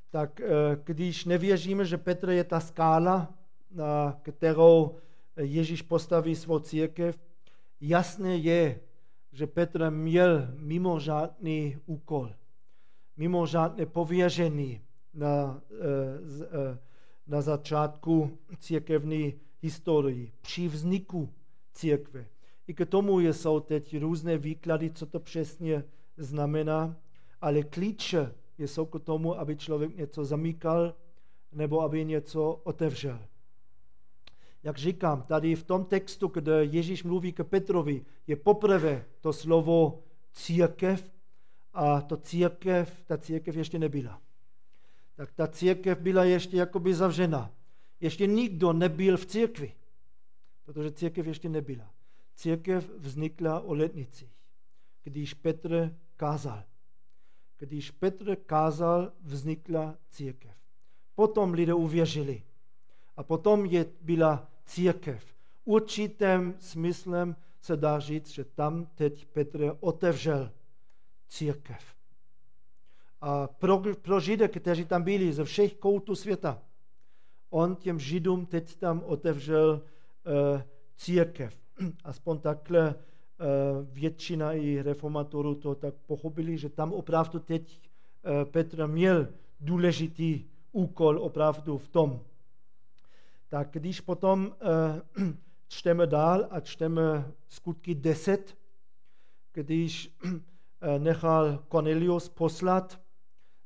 [0.09, 0.47] tak eh,
[0.83, 3.33] když nevěříme, že Petr je ta skála,
[3.71, 4.95] na kterou
[5.38, 7.19] Ježíš postaví svou církev,
[7.81, 8.79] jasné je,
[9.34, 12.32] že Petr měl mimořádný úkol,
[13.17, 14.82] mimořádné pověření
[15.13, 15.84] na, eh,
[16.46, 16.78] eh,
[17.28, 21.30] na začátku církevní historii, při vzniku
[21.74, 22.26] církve.
[22.67, 25.84] I k tomu jsou teď různé výklady, co to přesně
[26.17, 26.96] znamená,
[27.41, 30.96] ale klíče jsou k tomu, aby člověk něco zamykal
[31.52, 33.19] nebo aby něco otevřel.
[34.63, 40.04] Jak říkám, tady v tom textu, kde Ježíš mluví k Petrovi, je poprvé to slovo
[40.34, 41.12] církev
[41.73, 44.21] a to církev, ta církev ještě nebyla.
[45.15, 47.52] Tak ta církev byla ještě jakoby zavřena.
[47.99, 49.73] Ještě nikdo nebyl v církvi,
[50.63, 51.93] protože církev ještě nebyla.
[52.36, 54.32] Církev vznikla o letnicích,
[55.04, 56.63] když Petr kázal.
[57.58, 60.52] Když Petr kázal, vznikla církev.
[61.15, 62.43] Potom lidé uvěřili.
[63.17, 65.26] A potom je, byla církev.
[65.65, 70.52] Určitým smyslem se dá říct, že tam teď Petr otevřel
[71.28, 71.95] církev.
[73.21, 76.62] A pro, pro Židy, kteří tam byli ze všech koutů světa,
[77.49, 79.82] on těm Židům teď tam otevřel
[80.26, 80.62] uh,
[80.95, 81.63] církev.
[82.04, 83.45] aspoň takhle eh,
[83.91, 87.82] většina i reformatorů to tak pochopili, že tam opravdu teď
[88.23, 89.28] eh, Petr měl
[89.60, 92.19] důležitý úkol opravdu v tom.
[93.53, 95.23] Tak když potom eh,
[95.67, 98.57] čteme dál a čteme skutky 10,
[99.53, 100.17] když
[100.97, 103.01] nechal Cornelius poslat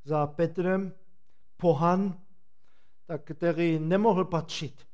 [0.04, 0.92] za Petrem
[1.56, 2.20] pohan,
[3.06, 4.86] tak který nemohl patřit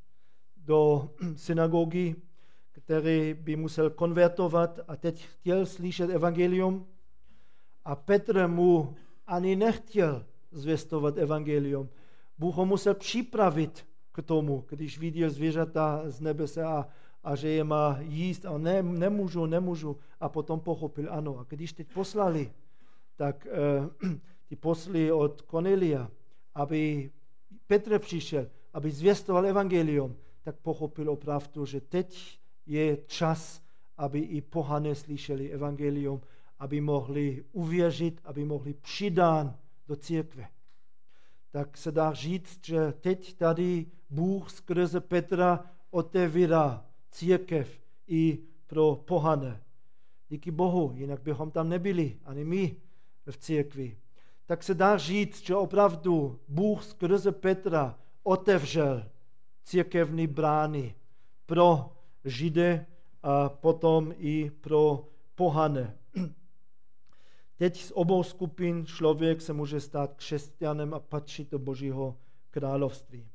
[0.56, 2.14] do synagogy
[2.72, 6.86] který by musel konvertovat a teď chtěl slyšet evangelium
[7.84, 8.94] a Petr mu
[9.26, 11.88] ani nechtěl zvěstovat evangelium.
[12.38, 16.86] Bůh ho musel připravit k tomu, když viděl zvířata z nebese a,
[17.24, 21.38] a že je má jíst a ne, nemůžu, nemůžu a potom pochopil ano.
[21.38, 22.52] A když teď poslali,
[23.16, 23.46] tak
[24.02, 24.10] uh,
[24.48, 26.10] ty posly od Cornelia,
[26.54, 27.10] aby
[27.66, 33.62] Petr přišel, aby zvěstoval evangelium, tak pochopil opravdu, že teď je čas,
[33.96, 36.20] aby i pohané slyšeli evangelium,
[36.58, 39.56] aby mohli uvěřit, aby mohli přidán
[39.88, 40.48] do církve.
[41.54, 49.62] Tak se dá říct, že teď tady Bůh skrze Petra otevírá církev i pro pohane.
[50.28, 52.76] Díky Bohu, jinak bychom tam nebyli, ani my
[53.30, 53.98] v církvi.
[54.46, 59.06] Tak se dá říct, že opravdu Bůh skrze Petra otevřel
[59.64, 60.94] církevní brány
[61.46, 61.92] pro
[62.24, 62.80] Židy
[63.22, 65.98] a potom i pro pohane.
[67.56, 72.16] Teď z obou skupin člověk se může stát křesťanem a patřit do Božího
[72.50, 73.28] království.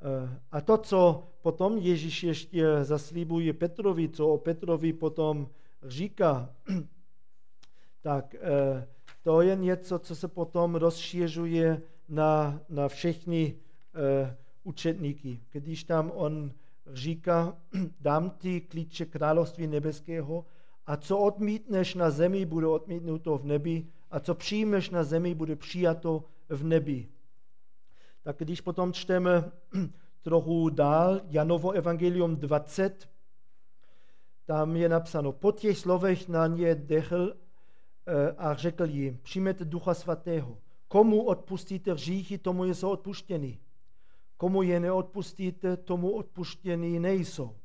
[0.00, 5.48] Eh, a to, co potom Ježíš ještě zaslíbuje Petrovi, co o Petrovi potom
[5.82, 6.54] říká,
[8.02, 8.88] tak eh,
[9.22, 14.30] to je něco, co se potom rozšiřuje na, na všechny uh,
[14.64, 15.40] učetníky.
[15.50, 16.52] Když tam on
[16.92, 17.56] říká,
[18.00, 20.44] dám ti klíče království nebeského
[20.86, 25.56] a co odmítneš na zemi, bude odmítnuto v nebi a co přijmeš na zemi, bude
[25.56, 27.08] přijato v nebi.
[28.22, 29.52] Tak když potom čteme
[30.22, 33.08] trochu dál, Janovo evangelium 20,
[34.44, 37.34] tam je napsáno, po těch slovech na ně dechl
[38.06, 40.58] eh, a řekl jim, přijměte ducha svatého.
[40.88, 43.58] Komu odpustíte hříchy, tomu jsou odpuštěny.
[44.36, 47.56] Komu je neodpustíte, tomu odpuštěny nejsou.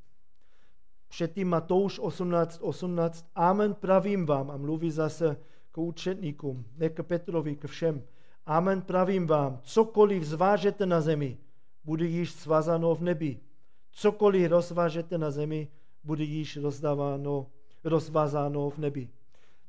[1.07, 5.37] Předtím Matouš 18, 18, Amen pravím vám, a mluví zase
[5.71, 8.03] k učetníkům, ne k Petrovi, k všem.
[8.45, 11.37] Amen pravím vám, cokoliv zvážete na zemi,
[11.83, 13.39] bude již svazáno v nebi.
[13.91, 15.67] Cokoliv rozvážete na zemi,
[16.03, 17.47] bude již rozdáváno,
[17.83, 19.09] rozvázáno v nebi.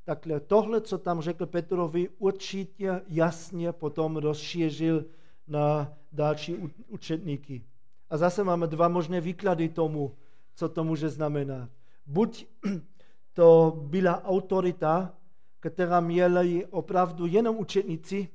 [0.05, 5.05] Takhle tohle, co tam řekl Petrovi, určitě jasně potom rozšířil
[5.49, 6.57] na další
[6.89, 7.63] učetníky.
[8.11, 10.15] A zase máme dva možné výklady tomu,
[10.59, 11.71] co to může znamenat.
[12.07, 12.47] Buď
[13.33, 15.15] to byla autorita,
[15.61, 18.29] která měla opravdu jenom učetníci,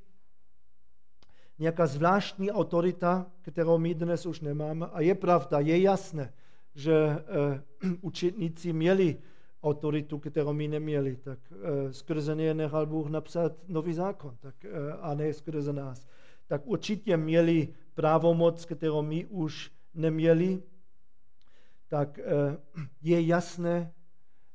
[1.60, 4.86] nějaká zvláštní autorita, kterou my dnes už nemáme.
[4.86, 6.34] A je pravda, je jasné,
[6.76, 6.94] že
[7.84, 9.18] uh, učetníci měli
[9.64, 14.96] autoritu, kterou my neměli, tak uh, skrze ně nechal Bůh napsat nový zákon, tak, uh,
[15.02, 16.08] a ne skrze nás.
[16.48, 20.64] Tak určitě měli právomoc, kterou my už neměli,
[21.88, 22.56] tak uh,
[23.02, 23.94] je jasné,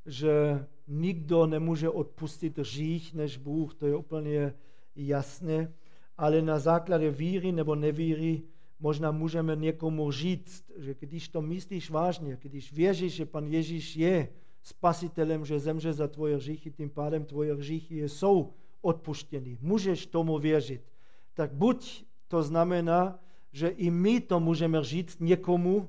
[0.06, 4.54] že nikdo nemůže odpustit hřích než Bůh, to je úplně
[4.96, 5.72] jasné,
[6.16, 8.42] ale na základě víry nebo nevíry
[8.80, 14.28] možná můžeme někomu říct, že když to myslíš vážně, když věříš, že pan Ježíš je
[14.62, 19.58] spasitelem, že zemře za tvoje hříchy, tím pádem tvoje hříchy jsou odpuštěny.
[19.60, 20.82] Můžeš tomu věřit.
[21.34, 23.18] Tak buď to znamená,
[23.52, 25.88] že i my to můžeme říct někomu,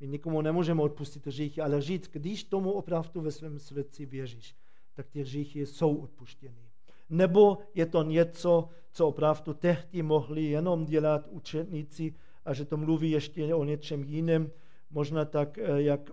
[0.00, 4.56] my nikomu nemůžeme odpustit hříchy, ale říct, když tomu opravdu ve svém srdci věříš,
[4.94, 6.68] tak ty hříchy jsou odpuštěny.
[7.10, 13.10] Nebo je to něco, co opravdu tehdy mohli jenom dělat učetníci a že to mluví
[13.10, 14.50] ještě o něčem jiném,
[14.90, 16.10] možná tak, eh, jak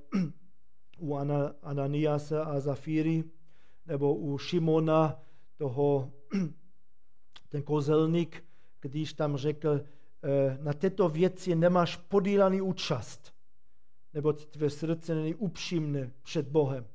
[0.99, 1.15] u
[1.61, 3.23] Ananiase a Zafíry,
[3.85, 5.19] nebo u Šimona,
[5.57, 6.11] toho,
[7.49, 8.43] ten kozelník,
[8.81, 9.81] když tam řekl,
[10.23, 13.34] eh, na této věci nemáš podílaný účast,
[14.15, 16.85] nebo tvé srdce není upřímné před Bohem.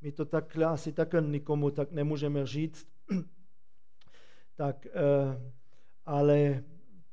[0.00, 2.88] My to takhle asi také nikomu tak nemůžeme říct,
[4.56, 5.52] tak, eh,
[6.06, 6.64] ale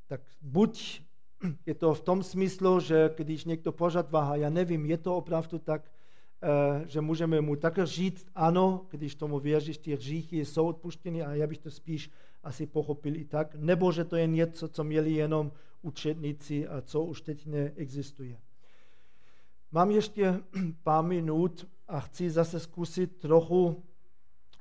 [0.08, 1.02] tak buď
[1.66, 5.60] je to v tom smyslu, že když někdo pořád váha, já nevím, je to opravdu
[5.60, 5.92] tak,
[6.46, 11.34] Eh, že můžeme mu také říct, ano, když tomu věříš, ty hříchy jsou odpuštěny a
[11.34, 12.10] já bych to spíš
[12.44, 15.52] asi pochopil i tak, nebo že to je něco, co měli jenom
[15.82, 18.38] učetníci a co už teď neexistuje.
[19.76, 20.40] Mám ještě
[20.84, 23.84] pár minut a chci zase zkusit trochu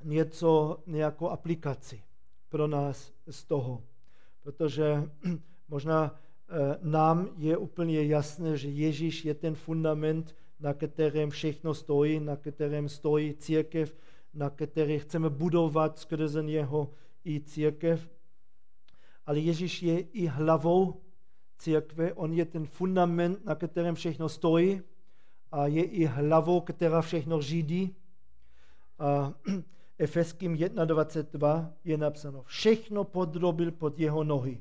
[0.04, 2.02] něco, nějakou aplikaci
[2.48, 3.82] pro nás z toho,
[4.42, 5.10] protože
[5.68, 6.14] možná
[6.48, 12.36] eh, nám je úplně jasné, že Ježíš je ten fundament, na kterém všechno stojí, na
[12.36, 13.96] kterém stojí církev,
[14.34, 16.90] na které chceme budovat skrze něho
[17.24, 18.10] i církev.
[19.26, 21.00] Ale Ježíš je i hlavou
[21.58, 24.82] církve, on je ten fundament, na kterém všechno stojí
[25.54, 27.96] a je i hlavou, která všechno řídí.
[28.98, 29.34] A
[29.98, 34.60] Efeským 1.22 je napsáno, všechno podrobil pod jeho nohy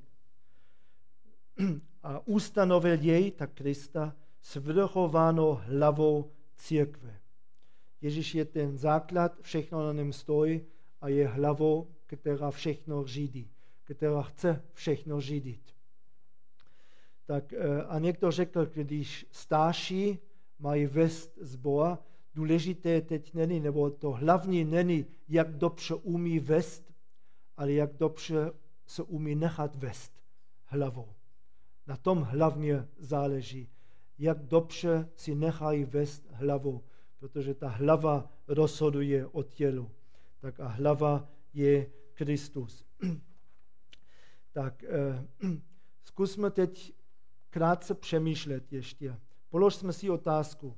[2.04, 7.20] a ustanovil jej, tak Krista, svrchovanou hlavou církve.
[8.02, 10.62] Ježíš je ten základ, všechno na něm stojí
[11.02, 13.52] a je hlavou, která všechno řídí,
[13.84, 15.62] která chce všechno řídit.
[17.26, 20.20] Tak eh, a někdo řekl, když starší
[20.64, 21.97] mají vést zbor,
[22.36, 26.93] důležité teď není, nebo to hlavní není, jak dobře umí vést,
[27.57, 28.51] ale jak dobře
[28.86, 30.24] se umí nechat vést
[30.66, 31.14] hlavou.
[31.88, 33.70] Na tom hlavně záleží,
[34.18, 36.84] jak dobře si nechají vést hlavou,
[37.20, 39.91] protože ta hlava rozhoduje o tělu.
[40.39, 42.86] Tak a hlava je Kristus.
[44.51, 45.28] tak eh,
[46.03, 46.93] zkusme teď
[47.49, 49.20] krátce přemýšlet ještě.
[49.54, 50.78] Položme si otázku,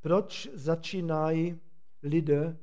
[0.00, 1.60] proč začínají
[2.02, 2.58] lidé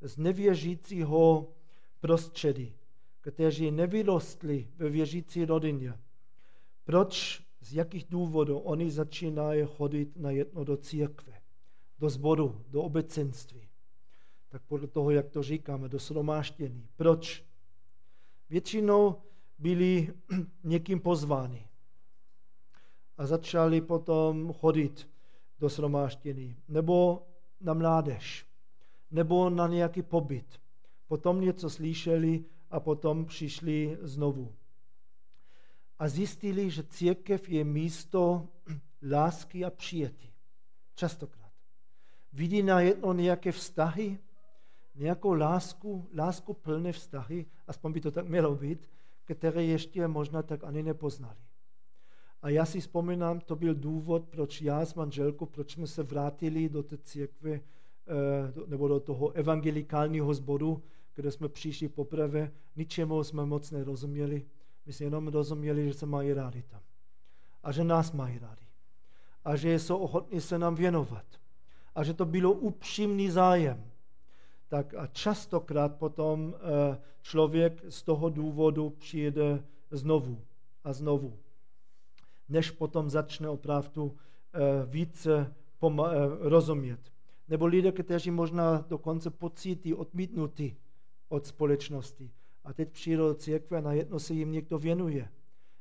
[0.00, 1.52] z nevěřícího
[2.00, 2.74] prostředí,
[3.20, 5.94] kteří nevyrostli ve věřící rodině.
[6.84, 11.40] Proč, z jakých důvodů oni začínají chodit na jedno do církve,
[11.98, 13.68] do sboru, do obecenství.
[14.48, 16.88] Tak podle toho, jak to říkáme, do shromáždění.
[16.96, 17.44] Proč?
[18.50, 19.22] Většinou
[19.58, 20.14] byli
[20.64, 21.67] někým pozváni
[23.18, 25.08] a začali potom chodit
[25.58, 27.26] do shromáždění, nebo
[27.60, 28.46] na mládež,
[29.10, 30.60] nebo na nějaký pobyt.
[31.06, 34.54] Potom něco slyšeli a potom přišli znovu.
[35.98, 38.48] A zjistili, že církev je místo
[39.10, 40.32] lásky a přijetí.
[40.94, 41.52] Častokrát.
[42.32, 44.18] Vidí na jedno nějaké vztahy,
[44.94, 48.90] nějakou lásku, lásku plné vztahy, aspoň by to tak mělo být,
[49.24, 51.47] které ještě možná tak ani nepoznali.
[52.42, 56.68] A já si vzpomínám, to byl důvod, proč já s manželkou, proč jsme se vrátili
[56.68, 57.62] do té církve, eh,
[58.66, 60.82] nebo do toho evangelikálního sboru,
[61.14, 64.46] kde jsme přišli poprvé, ničemu jsme moc nerozuměli.
[64.86, 66.80] My jsme jenom rozuměli, že se mají rádi tam.
[67.62, 68.66] A že nás mají rádi.
[69.44, 71.26] A že jsou ochotní se nám věnovat.
[71.94, 73.90] A že to bylo upřímný zájem.
[74.68, 80.44] Tak a častokrát potom eh, člověk z toho důvodu přijde znovu
[80.84, 81.38] a znovu
[82.48, 84.16] než potom začne opravdu
[84.52, 85.88] eh, více eh,
[86.40, 87.00] rozumět.
[87.48, 90.76] Nebo lidé, kteří možná dokonce pocítí odmítnutí
[91.28, 92.30] od společnosti.
[92.64, 95.28] A teď přijdou do církve a najednou se jim někdo věnuje.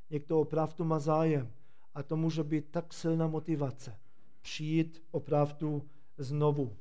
[0.10, 1.52] Někdo opravdu má zájem.
[1.94, 4.00] A to může být tak silná motivace.
[4.42, 5.84] Přijít opravdu
[6.18, 6.78] znovu.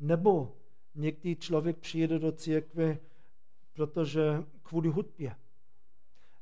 [0.00, 0.56] Nebo
[0.94, 2.98] někdy člověk přijde do církve,
[3.72, 5.36] protože kvůli hudbě.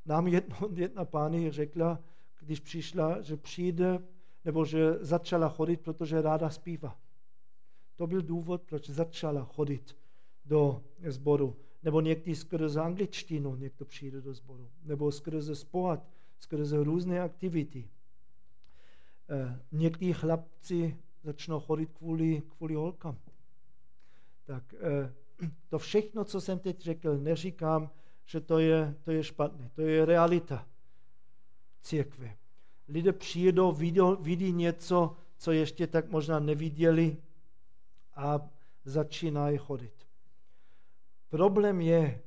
[0.06, 1.98] Nám jedno, jedna pány řekla,
[2.50, 3.98] když přišla, že přijde,
[4.44, 6.98] nebo že začala chodit, protože ráda zpívá.
[7.96, 9.96] To byl důvod, proč začala chodit
[10.44, 11.56] do sboru.
[11.82, 14.70] Nebo někdy skrze angličtinu někdo přijde do sboru.
[14.82, 16.02] Nebo skrze sport,
[16.38, 17.88] skrze různé aktivity.
[19.28, 23.18] Eh, někdy chlapci začnou chodit kvůli, kvůli holkám.
[24.44, 25.14] Tak eh,
[25.68, 27.90] to všechno, co jsem teď řekl, neříkám,
[28.24, 29.70] že to je, to je špatné.
[29.74, 30.66] To je realita
[31.80, 32.39] církve.
[32.90, 37.16] Lidé přijedou, vidí, vidí něco, co ještě tak možná neviděli
[38.14, 38.48] a
[38.84, 39.92] začínají chodit.
[41.28, 42.22] Problém je,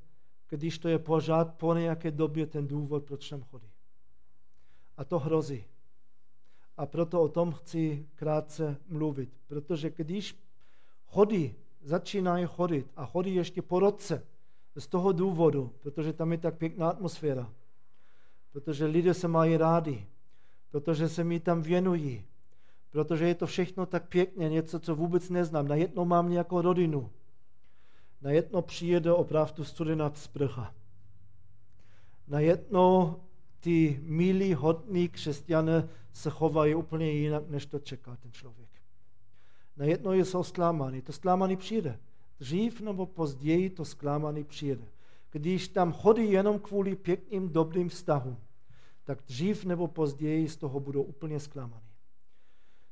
[0.50, 3.70] když to je pořád po nějaké době ten důvod, proč tam chodí.
[4.98, 5.66] A to hrozí.
[6.78, 9.30] A proto o tom chci krátce mluvit.
[9.48, 10.40] Protože když
[11.06, 14.26] chodí, začínají chodit a chodí ještě po roce,
[14.76, 17.54] z toho důvodu, protože tam je tak pěkná atmosféra,
[18.52, 20.08] protože lidé se mají rádi,
[20.74, 22.26] protože se mi tam věnují,
[22.90, 25.68] protože je to všechno tak pěkně, něco, co vůbec neznám.
[25.68, 27.10] Najednou mám nějakou rodinu.
[28.22, 30.74] Najednou přijede opravdu studená sprcha.
[32.28, 33.16] Najednou
[33.60, 38.70] ty milí, hodní křesťané se chovají úplně jinak, než to čeká ten člověk.
[39.78, 41.02] Najednou jsou zklamaný.
[41.02, 42.00] To zklamaný přijde.
[42.40, 44.84] Dřív nebo později to zklamaný přijde.
[45.32, 48.38] Když tam chodí jenom kvůli pěkným, dobrým vztahům
[49.04, 51.90] tak dřív nebo později z toho budou úplně zklamaní.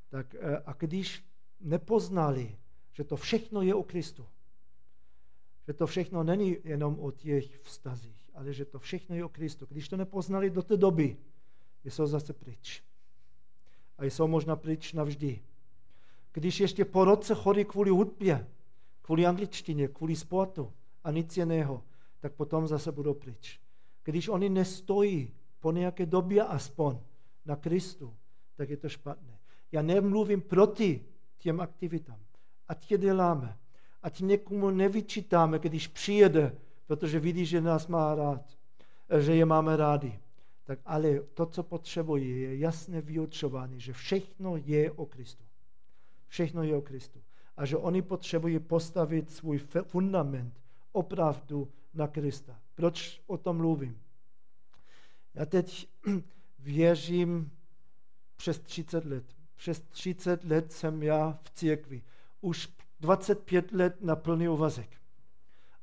[0.10, 1.26] Tak, eh, a když
[1.60, 2.58] nepoznali,
[2.94, 4.26] že to všechno je o Kristu,
[5.68, 9.66] že to všechno není jenom o těch vztazích, ale že to všechno je o Kristu.
[9.70, 11.18] Když to nepoznali do té doby,
[11.84, 12.84] jsou zase pryč.
[13.98, 15.42] A jsou možná pryč navždy.
[16.34, 18.48] Když ještě po roce chodí kvůli hudbě,
[19.02, 21.84] kvůli angličtině, kvůli sportu a nic jiného,
[22.20, 23.60] tak potom zase budou pryč.
[24.04, 26.98] Když oni nestojí po nějaké době aspoň
[27.46, 28.14] na Kristu,
[28.56, 29.40] tak je to špatné.
[29.72, 31.06] Já nemluvím proti
[31.38, 32.20] těm aktivitám.
[32.68, 33.58] Ať je děláme.
[34.04, 36.56] Ať někomu nevyčítáme, když přijede,
[36.88, 38.58] protože vidí, že nás má rád,
[39.20, 40.20] že je máme rádi.
[40.64, 45.44] Tak ale to, co potřebuje, je jasné vyučování, že všechno je o Kristu.
[46.28, 47.22] Všechno je o Kristu.
[47.58, 52.60] A že oni potřebují postavit svůj fundament opravdu na Krista.
[52.76, 54.02] Proč o tom mluvím?
[55.34, 55.88] Já teď
[56.60, 57.52] věřím
[58.36, 59.26] přes 30 let.
[59.56, 62.04] Přes 30 let jsem já v církvi.
[62.42, 62.70] Už
[63.00, 65.02] 25 let na plný uvazek.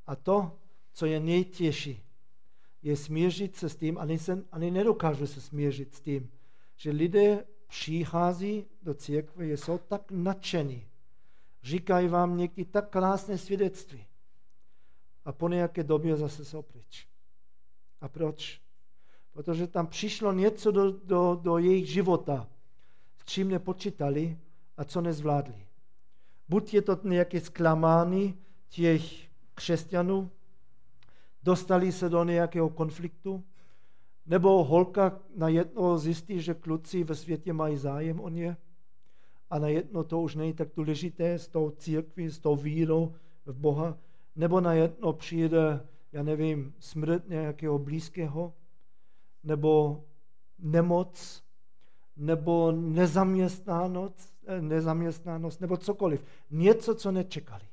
[0.07, 0.59] A to,
[0.93, 2.03] co je nejtěžší,
[2.83, 6.31] je smířit se s tím, ani, se, ani nedokážu se smířit s tím,
[6.77, 10.87] že lidé přichází do církve, jsou tak nadšení,
[11.63, 14.07] říkají vám někdy tak krásné svědectví
[15.25, 17.09] a po nějaké době zase jsou pryč.
[18.01, 18.61] A proč?
[19.39, 22.47] Protože tam přišlo něco do, do, do jejich života,
[23.19, 24.39] s čím nepočítali
[24.77, 25.67] a co nezvládli.
[26.49, 29.03] Buď je to nějaké zklamání těch
[29.55, 30.31] křesťanů,
[31.43, 33.45] dostali se do nějakého konfliktu,
[34.27, 38.57] nebo holka najednou zjistí, že kluci ve světě mají zájem o ně
[39.51, 43.15] a najednou to už není tak důležité s tou církví, s tou vírou
[43.47, 43.99] v Boha,
[44.37, 48.55] nebo najednou přijde, já nevím, smrt nějakého blízkého,
[49.49, 50.05] nebo
[50.59, 51.43] nemoc,
[52.17, 56.25] nebo nezaměstnanost, eh, nezaměstnanost, nebo cokoliv.
[56.51, 57.65] Něco, co nečekali.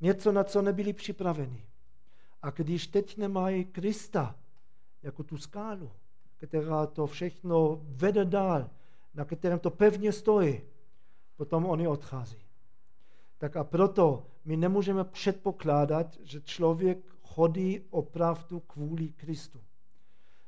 [0.00, 1.64] Něco, na co nebyli připraveni.
[2.42, 4.36] A když teď nemají Krista
[5.02, 5.90] jako tu skálu,
[6.36, 8.70] která to všechno vede dál,
[9.14, 10.60] na kterém to pevně stojí,
[11.36, 12.38] potom oni odchází.
[13.38, 19.60] Tak a proto my nemůžeme předpokládat, že člověk chodí opravdu kvůli Kristu.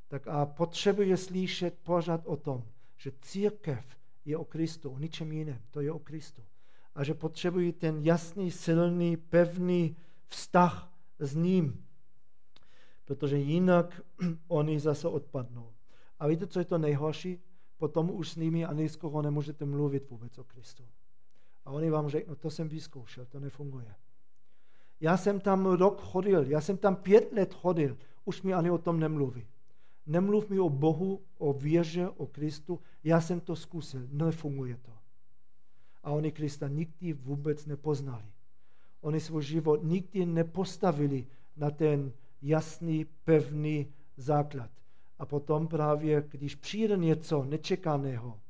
[0.08, 2.64] Tak a potřebuje slyšet pořád o tom,
[2.96, 3.84] že církev
[4.24, 6.42] je o Kristu, o ničem jiném, to je o Kristu.
[6.94, 9.96] A že potřebuje ten jasný, silný, pevný
[10.26, 11.84] vztah s ním,
[13.04, 14.00] protože jinak
[14.48, 15.72] oni zase odpadnou.
[16.18, 17.40] A víte, co je to nejhorší?
[17.76, 20.84] Potom už s nimi ani skoro nemůžete mluvit vůbec o Kristu.
[21.64, 23.94] A oni vám řeknou, to jsem vyzkoušel, to nefunguje.
[25.00, 28.78] Já jsem tam rok chodil, já jsem tam pět let chodil, už mi ani o
[28.78, 29.46] tom nemluví.
[30.08, 34.92] Nemluv mi o Bohu, o věře, o Kristu, já jsem to zkusil, nefunguje to.
[36.02, 38.24] A oni Krista nikdy vůbec nepoznali.
[39.00, 44.70] Oni svůj život nikdy nepostavili na ten jasný, pevný základ.
[45.18, 48.40] A potom právě, když přijde něco nečekaného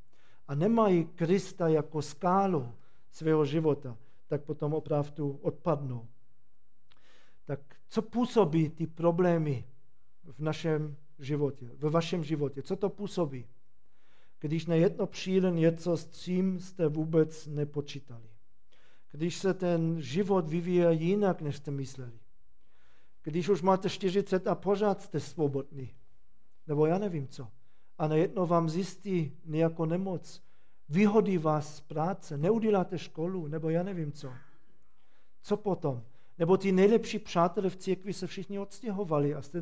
[0.47, 2.71] a nemají Krista jako skálu
[3.11, 3.97] svého života,
[4.27, 6.07] tak potom opravdu odpadnou.
[7.45, 9.65] Tak co působí ty problémy
[10.23, 12.61] v našem životě, ve vašem životě?
[12.61, 13.45] Co to působí?
[14.39, 18.29] Když na jedno přijde něco, s čím jste vůbec nepočítali.
[19.11, 22.19] Když se ten život vyvíjí jinak, než jste mysleli.
[23.23, 25.95] Když už máte 40 a pořád jste svobodní.
[26.67, 27.47] Nebo já nevím co.
[27.97, 30.43] A najednou vám zjistí nějakou nemoc.
[30.89, 34.33] Vyhodí vás z práce, neuděláte školu, nebo já nevím co.
[35.41, 36.03] Co potom?
[36.37, 39.61] Nebo ty nejlepší přátelé v církvi se všichni odstěhovali a jste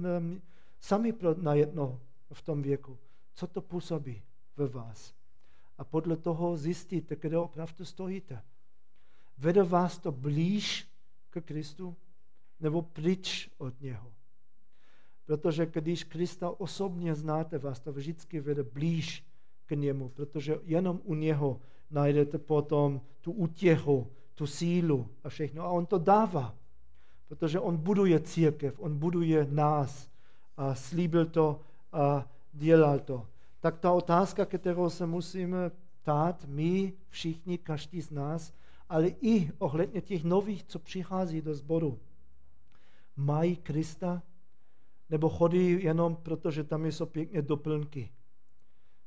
[0.79, 1.99] sami najednou
[2.33, 2.97] v tom věku.
[3.33, 4.23] Co to působí
[4.57, 5.13] ve vás?
[5.77, 8.41] A podle toho zjistíte, kde opravdu stojíte.
[9.37, 10.87] Vede vás to blíž
[11.29, 11.95] k Kristu?
[12.59, 14.11] nebo pryč od něho.
[15.25, 19.25] Protože když Krista osobně znáte, vás to vždycky vede blíž
[19.65, 21.61] k němu, protože jenom u něho
[21.91, 25.63] najdete potom tu útěchu, tu sílu a všechno.
[25.63, 26.55] A on to dává,
[27.27, 30.09] protože on buduje církev, on buduje nás
[30.57, 31.59] a slíbil to
[31.93, 33.27] a dělal to.
[33.59, 38.53] Tak ta otázka, kterou se musíme ptát, my všichni, každý z nás,
[38.89, 41.99] ale i ohledně těch nových, co přichází do sboru
[43.17, 44.23] mají Krista,
[45.09, 48.11] nebo chodí jenom proto, že tam jsou pěkně doplňky.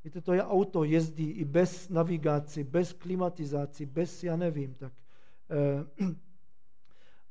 [0.05, 4.93] Víte, to je auto, jezdí i bez navigací, bez klimatizací, bez, já nevím, tak.
[5.51, 6.07] Eh,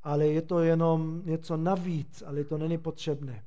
[0.03, 3.43] ale je to jenom něco navíc, ale to není potřebné.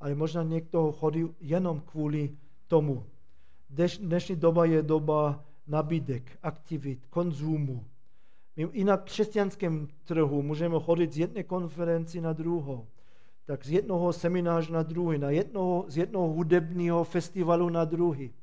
[0.00, 2.36] Ale možná někdo chodí jenom kvůli
[2.66, 3.06] tomu.
[3.70, 7.84] Dneš, dnešní doba je doba nabídek, aktivit, konzumu.
[8.56, 12.86] My i na křesťanském trhu můžeme chodit z jedné konferenci na druhou,
[13.44, 18.34] tak z jednoho semináře na druhý, na jednoho, z jednoho hudebního festivalu na druhý.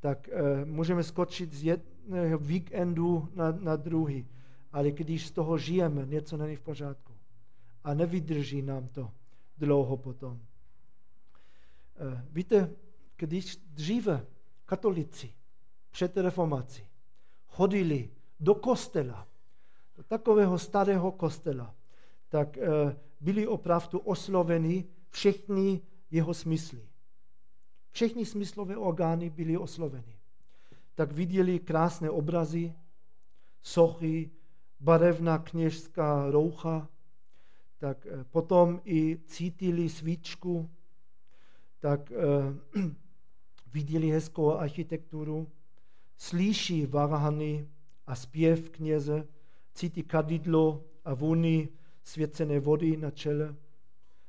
[0.00, 4.26] Tak e, můžeme skočit z jedného víkendu na, na druhý.
[4.72, 7.12] Ale když z toho žijeme, něco není v pořádku.
[7.84, 9.10] A nevydrží nám to
[9.58, 10.40] dlouho potom.
[11.98, 12.70] E, víte,
[13.16, 14.26] když dříve
[14.64, 15.32] katolici
[15.90, 16.86] před reformací
[17.56, 19.28] chodili do kostela,
[19.96, 21.74] do takového starého kostela,
[22.28, 25.80] tak eh, byli opravdu osloveni všechny
[26.10, 26.88] jeho smysly.
[27.90, 30.18] Všechny smyslové orgány byly osloveny.
[30.94, 32.74] Tak viděli krásné obrazy,
[33.62, 34.30] sochy,
[34.80, 36.88] barevná kněžská roucha,
[37.78, 40.70] tak eh, potom i cítili svíčku,
[41.86, 42.82] tak eh,
[43.72, 45.48] viděli hezkou architekturu,
[46.16, 47.68] slyší varhany
[48.06, 49.28] a zpěv kněze,
[49.74, 51.68] cítí kadidlo a vůni
[52.04, 53.56] svěcené vody na čele.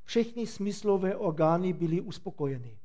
[0.03, 2.77] všechny smyslové orgány byly uspokojeny.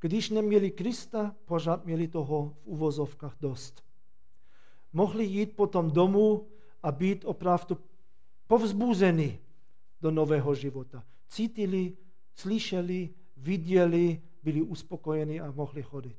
[0.00, 3.82] Když neměli Krista, pořád měli toho v uvozovkách dost.
[4.92, 6.46] Mohli jít potom domů
[6.82, 7.78] a být opravdu
[8.46, 9.38] povzbuzeni
[10.00, 11.04] do nového života.
[11.28, 11.96] Cítili,
[12.34, 13.10] slyšeli,
[13.40, 16.16] viděli, byli uspokojeni a mohli chodit.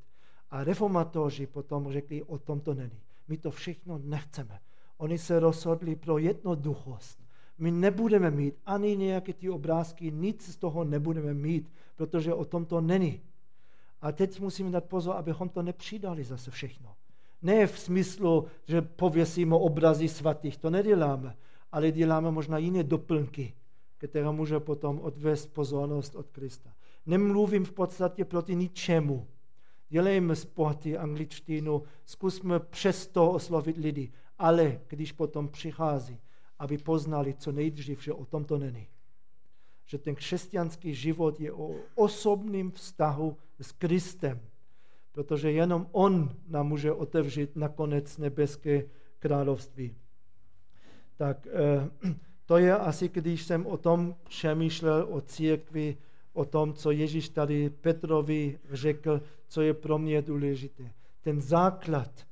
[0.50, 3.00] A reformatoři potom řekli, o tom to není.
[3.28, 4.60] My to všechno nechceme.
[4.98, 7.20] Oni se rozhodli pro jednoduchost.
[7.58, 12.66] My nebudeme mít ani nějaké ty obrázky, nic z toho nebudeme mít, protože o tom
[12.66, 13.22] to není.
[14.02, 16.96] A teď musíme dát pozor, abychom to nepřidali zase všechno.
[17.42, 21.36] Ne v smyslu, že pověsíme obrazy svatých, to neděláme,
[21.72, 23.54] ale děláme možná jiné doplňky,
[23.98, 26.70] které může potom odvést pozornost od Krista.
[27.06, 29.28] Nemluvím v podstatě proti ničemu.
[29.90, 36.20] Dělejme sporty, angličtinu, zkusme přesto oslovit lidi, ale když potom přichází,
[36.60, 38.88] aby poznali co nejdřív, že o tom to není.
[39.86, 44.42] Že ten křesťanský život je o osobním vztahu s Kristem,
[45.12, 48.84] protože jenom On nám může otevřít nakonec nebeské
[49.20, 49.96] království.
[51.18, 52.12] Tak eh,
[52.46, 55.98] to je asi, když jsem o tom přemýšlel, o církvi,
[56.34, 60.94] o tom, co Ježíš tady Petrovi řekl, co je pro mě důležité.
[61.22, 62.28] Ten základ,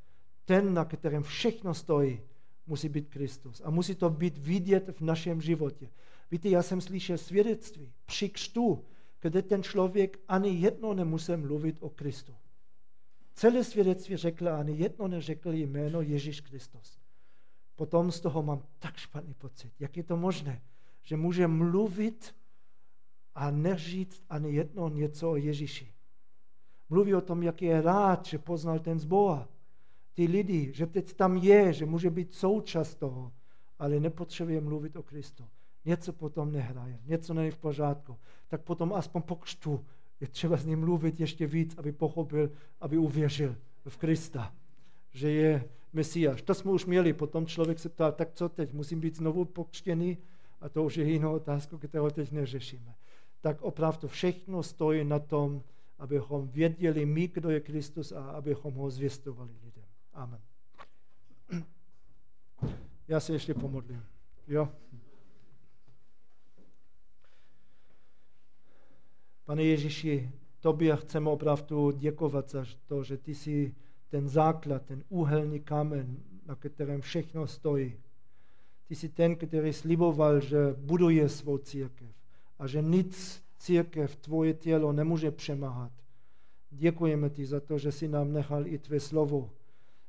[0.46, 2.22] ten, na kterém všechno stojí,
[2.68, 3.62] musí být Kristus.
[3.66, 5.90] A musí to být vidět v našem životě.
[6.32, 8.86] Víte, já jsem slyšel svědectví při křtu,
[9.22, 12.36] kde ten člověk ani jedno nemusel mluvit o Kristu.
[13.34, 17.00] Celé svědectví řekl, ani jedno neřekl jméno Ježíš Kristus.
[17.76, 19.72] Potom z toho mám tak špatný pocit.
[19.80, 20.62] Jak je to možné,
[21.04, 22.36] že může mluvit
[23.40, 25.92] a neříct ani jedno něco o Ježíši.
[26.90, 29.48] Mluví o tom, jak je rád, že poznal ten zbor.
[30.14, 33.32] Ty lidi, že teď tam je, že může být součást toho,
[33.80, 35.44] ale nepotřebuje mluvit o Kristu.
[35.86, 38.18] Něco potom nehraje, něco není v pořádku.
[38.48, 39.86] Tak potom aspoň po křtu
[40.20, 43.56] je třeba s ním mluvit ještě víc, aby pochopil, aby uvěřil
[43.88, 44.54] v Krista,
[45.12, 46.42] že je Mesiáš.
[46.42, 50.18] To jsme už měli, potom člověk se ptal, tak co teď, musím být znovu pokřtěný?
[50.62, 52.96] A to už je jiná otázka, kterou teď neřešíme.
[53.42, 55.64] Tak opravdu všechno stojí na tom,
[56.00, 59.86] abychom věděli my, kdo je Kristus a abychom ho zvěstovali lidem.
[60.14, 60.42] Amen.
[63.08, 64.04] Já se ještě pomodlím.
[64.48, 64.70] Jo.
[69.46, 73.76] Pane Ježíši, tobě chceme opravdu děkovat za to, že ty jsi
[74.10, 78.00] ten základ, ten úhelný kámen, na kterém všechno stojí.
[78.88, 82.19] Ty jsi ten, který sliboval, že buduje svou církev
[82.60, 85.92] a že nic církev, tvoje tělo nemůže přemáhat.
[86.72, 89.50] Děkujeme ti za to, že jsi nám nechal i tvé slovo,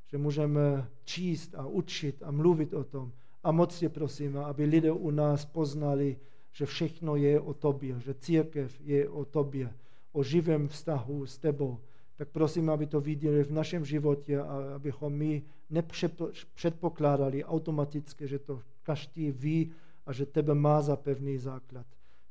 [0.06, 3.12] že můžeme číst a učit a mluvit o tom.
[3.42, 6.16] A moc tě prosíme, aby lidé u nás poznali,
[6.52, 9.74] že všechno je o tobě, že církev je o tobě,
[10.12, 11.78] o živém vztahu s tebou.
[12.16, 18.62] Tak prosím, aby to viděli v našem životě a abychom my nepředpokládali automaticky, že to
[18.82, 19.72] každý ví
[20.06, 21.86] a že tebe má za pevný základ.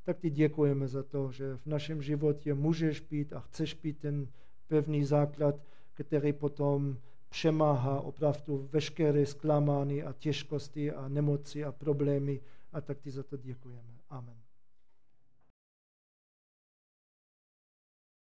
[0.09, 4.27] Tak ti děkujeme za to, že v našem životě můžeš být a chceš být ten
[4.67, 5.55] pevný základ,
[5.93, 6.97] který potom
[7.29, 12.41] přemáhá opravdu veškeré zklamání a těžkosti a nemoci a problémy
[12.73, 13.99] a tak ti za to děkujeme.
[14.09, 14.48] Amen.